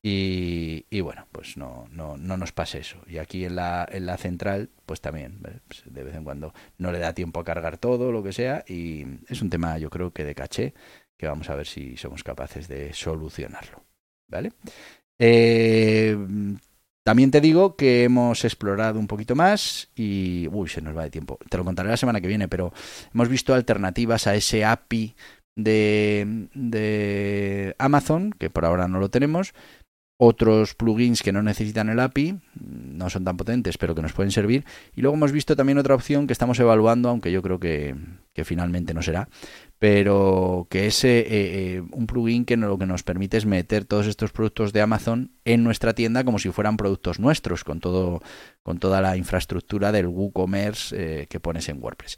y, 0.07 1.01
bueno, 1.01 1.25
pues 1.31 1.57
no, 1.57 1.87
no, 1.89 2.15
no, 2.15 2.37
nos 2.37 2.51
pase 2.51 2.77
eso. 2.77 2.99
Y 3.07 3.17
aquí 3.17 3.43
en 3.43 3.55
la, 3.55 3.87
en 3.91 4.05
la 4.05 4.17
central, 4.17 4.69
pues 4.85 5.01
también, 5.01 5.39
pues 5.67 5.81
de 5.83 6.03
vez 6.03 6.13
en 6.13 6.23
cuando 6.23 6.53
no 6.77 6.91
le 6.91 6.99
da 6.99 7.13
tiempo 7.13 7.39
a 7.39 7.43
cargar 7.43 7.79
todo, 7.79 8.11
lo 8.11 8.21
que 8.21 8.31
sea, 8.31 8.63
y 8.67 9.03
es 9.27 9.41
un 9.41 9.49
tema 9.49 9.79
yo 9.79 9.89
creo 9.89 10.13
que 10.13 10.23
de 10.23 10.35
caché, 10.35 10.75
que 11.17 11.25
vamos 11.25 11.49
a 11.49 11.55
ver 11.55 11.65
si 11.65 11.97
somos 11.97 12.23
capaces 12.23 12.67
de 12.67 12.93
solucionarlo. 12.93 13.83
¿Vale? 14.27 14.51
Eh, 15.17 16.15
también 17.03 17.31
te 17.31 17.41
digo 17.41 17.75
que 17.75 18.03
hemos 18.03 18.45
explorado 18.45 18.99
un 18.99 19.07
poquito 19.07 19.33
más 19.33 19.89
y... 19.95 20.47
Uy, 20.51 20.69
se 20.69 20.81
nos 20.81 20.95
va 20.95 21.01
de 21.01 21.09
tiempo. 21.09 21.39
Te 21.49 21.57
lo 21.57 21.65
contaré 21.65 21.89
la 21.89 21.97
semana 21.97 22.21
que 22.21 22.27
viene, 22.27 22.47
pero 22.47 22.73
hemos 23.11 23.27
visto 23.27 23.55
alternativas 23.55 24.27
a 24.27 24.35
ese 24.35 24.65
API 24.65 25.15
de, 25.55 26.47
de 26.53 27.75
Amazon, 27.79 28.35
que 28.37 28.51
por 28.51 28.65
ahora 28.65 28.87
no 28.87 28.99
lo 28.99 29.09
tenemos, 29.09 29.55
otros 30.17 30.75
plugins 30.75 31.21
que 31.21 31.31
no 31.31 31.43
necesitan 31.43 31.89
el 31.89 31.99
API, 31.99 32.39
no 32.59 33.09
son 33.09 33.23
tan 33.23 33.37
potentes, 33.37 33.77
pero 33.77 33.95
que 33.95 34.01
nos 34.01 34.13
pueden 34.13 34.31
servir. 34.31 34.65
Y 34.95 35.01
luego 35.01 35.15
hemos 35.15 35.31
visto 35.31 35.55
también 35.55 35.77
otra 35.77 35.95
opción 35.95 36.27
que 36.27 36.33
estamos 36.33 36.59
evaluando, 36.59 37.09
aunque 37.09 37.31
yo 37.31 37.41
creo 37.41 37.59
que, 37.59 37.95
que 38.35 38.43
finalmente 38.43 38.93
no 38.93 39.01
será, 39.01 39.29
pero 39.79 40.67
que 40.69 40.87
es 40.87 41.03
eh, 41.03 41.25
eh, 41.27 41.83
un 41.91 42.05
plugin 42.05 42.45
que 42.45 42.57
lo 42.57 42.77
que 42.77 42.85
nos 42.85 43.03
permite 43.03 43.37
es 43.37 43.45
meter 43.45 43.85
todos 43.85 44.07
estos 44.07 44.31
productos 44.31 44.73
de 44.73 44.81
Amazon 44.81 45.31
en 45.45 45.63
nuestra 45.63 45.93
tienda 45.93 46.23
como 46.23 46.37
si 46.37 46.49
fueran 46.49 46.75
productos 46.75 47.19
nuestros, 47.19 47.63
con 47.63 47.79
todo 47.79 48.21
con 48.63 48.79
toda 48.79 48.99
la 48.99 49.15
infraestructura 49.15 49.91
del 49.91 50.07
WooCommerce 50.07 50.95
eh, 50.97 51.27
que 51.27 51.39
pones 51.39 51.69
en 51.69 51.81
WordPress. 51.83 52.17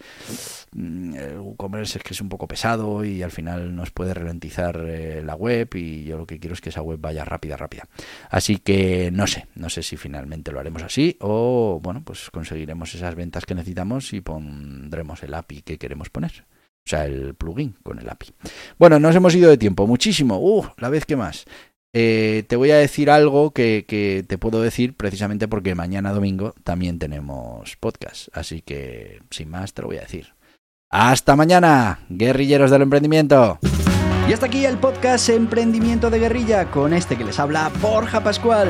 Mm, 0.72 1.16
el 1.16 1.40
WooCommerce 1.40 1.98
es 1.98 2.04
que 2.06 2.14
es 2.14 2.22
un 2.22 2.30
poco 2.30 2.48
pesado 2.48 3.04
y 3.04 3.22
al 3.22 3.32
final 3.32 3.76
nos 3.76 3.92
puede 3.92 4.14
ralentizar 4.14 4.78
la 4.78 5.36
web 5.36 5.68
y 5.76 6.06
yo 6.06 6.18
lo 6.18 6.26
que 6.26 6.40
quiero 6.40 6.54
es 6.54 6.62
que 6.62 6.70
esa 6.70 6.82
web 6.82 7.00
vaya 7.02 7.26
rápida, 7.26 7.58
rápida. 7.58 7.84
Así 8.30 8.58
que 8.58 9.12
no 9.12 9.28
sé, 9.28 9.48
no 9.56 9.70
sé 9.70 9.84
si 9.84 9.98
finalmente 9.98 10.54
lo 10.54 10.62
haremos 10.62 10.84
así 10.84 11.18
o 11.20 11.82
bueno, 11.84 12.02
pues 12.06 12.30
conseguiremos 12.32 12.96
esas 12.96 13.14
ventas 13.16 13.46
que 13.46 13.54
necesitamos 13.54 14.14
y 14.14 14.22
pondremos 14.22 15.22
el 15.24 15.34
API 15.34 15.64
que 15.64 15.78
queremos 15.78 16.07
poner. 16.10 16.46
O 16.86 16.90
sea, 16.90 17.06
el 17.06 17.36
plugin 17.36 17.76
con 17.84 18.00
el 18.00 18.10
API. 18.10 18.34
Bueno, 18.80 19.00
nos 19.00 19.16
hemos 19.16 19.36
ido 19.36 19.50
de 19.50 19.58
tiempo, 19.58 19.88
muchísimo. 19.88 20.40
Uh, 20.40 20.68
la 20.78 20.90
vez 20.90 21.06
que 21.06 21.18
más. 21.18 21.46
Eh, 21.94 22.44
te 22.48 22.56
voy 22.56 22.72
a 22.72 22.78
decir 22.78 23.10
algo 23.10 23.52
que, 23.52 23.86
que, 23.88 24.24
te 24.28 24.38
puedo 24.38 24.62
decir 24.62 24.96
precisamente 24.96 25.48
porque 25.48 25.76
mañana 25.76 26.14
domingo 26.14 26.54
también 26.64 27.00
tenemos 27.00 27.76
podcast. 27.78 28.30
Así 28.34 28.62
que, 28.62 29.22
sin 29.32 29.50
más, 29.50 29.74
te 29.74 29.82
lo 29.82 29.90
voy 29.90 29.98
a 29.98 30.02
decir. 30.02 30.34
Hasta 30.90 31.36
mañana, 31.36 32.00
guerrilleros 32.08 32.72
del 32.72 32.84
emprendimiento. 32.84 33.60
Y 34.30 34.34
hasta 34.34 34.46
aquí 34.46 34.66
el 34.66 34.78
podcast 34.78 35.30
Emprendimiento 35.30 36.10
de 36.10 36.20
Guerrilla 36.20 36.70
con 36.72 36.94
este 36.94 37.18
que 37.18 37.24
les 37.24 37.40
habla 37.40 37.72
Borja 37.82 38.24
Pascual. 38.24 38.70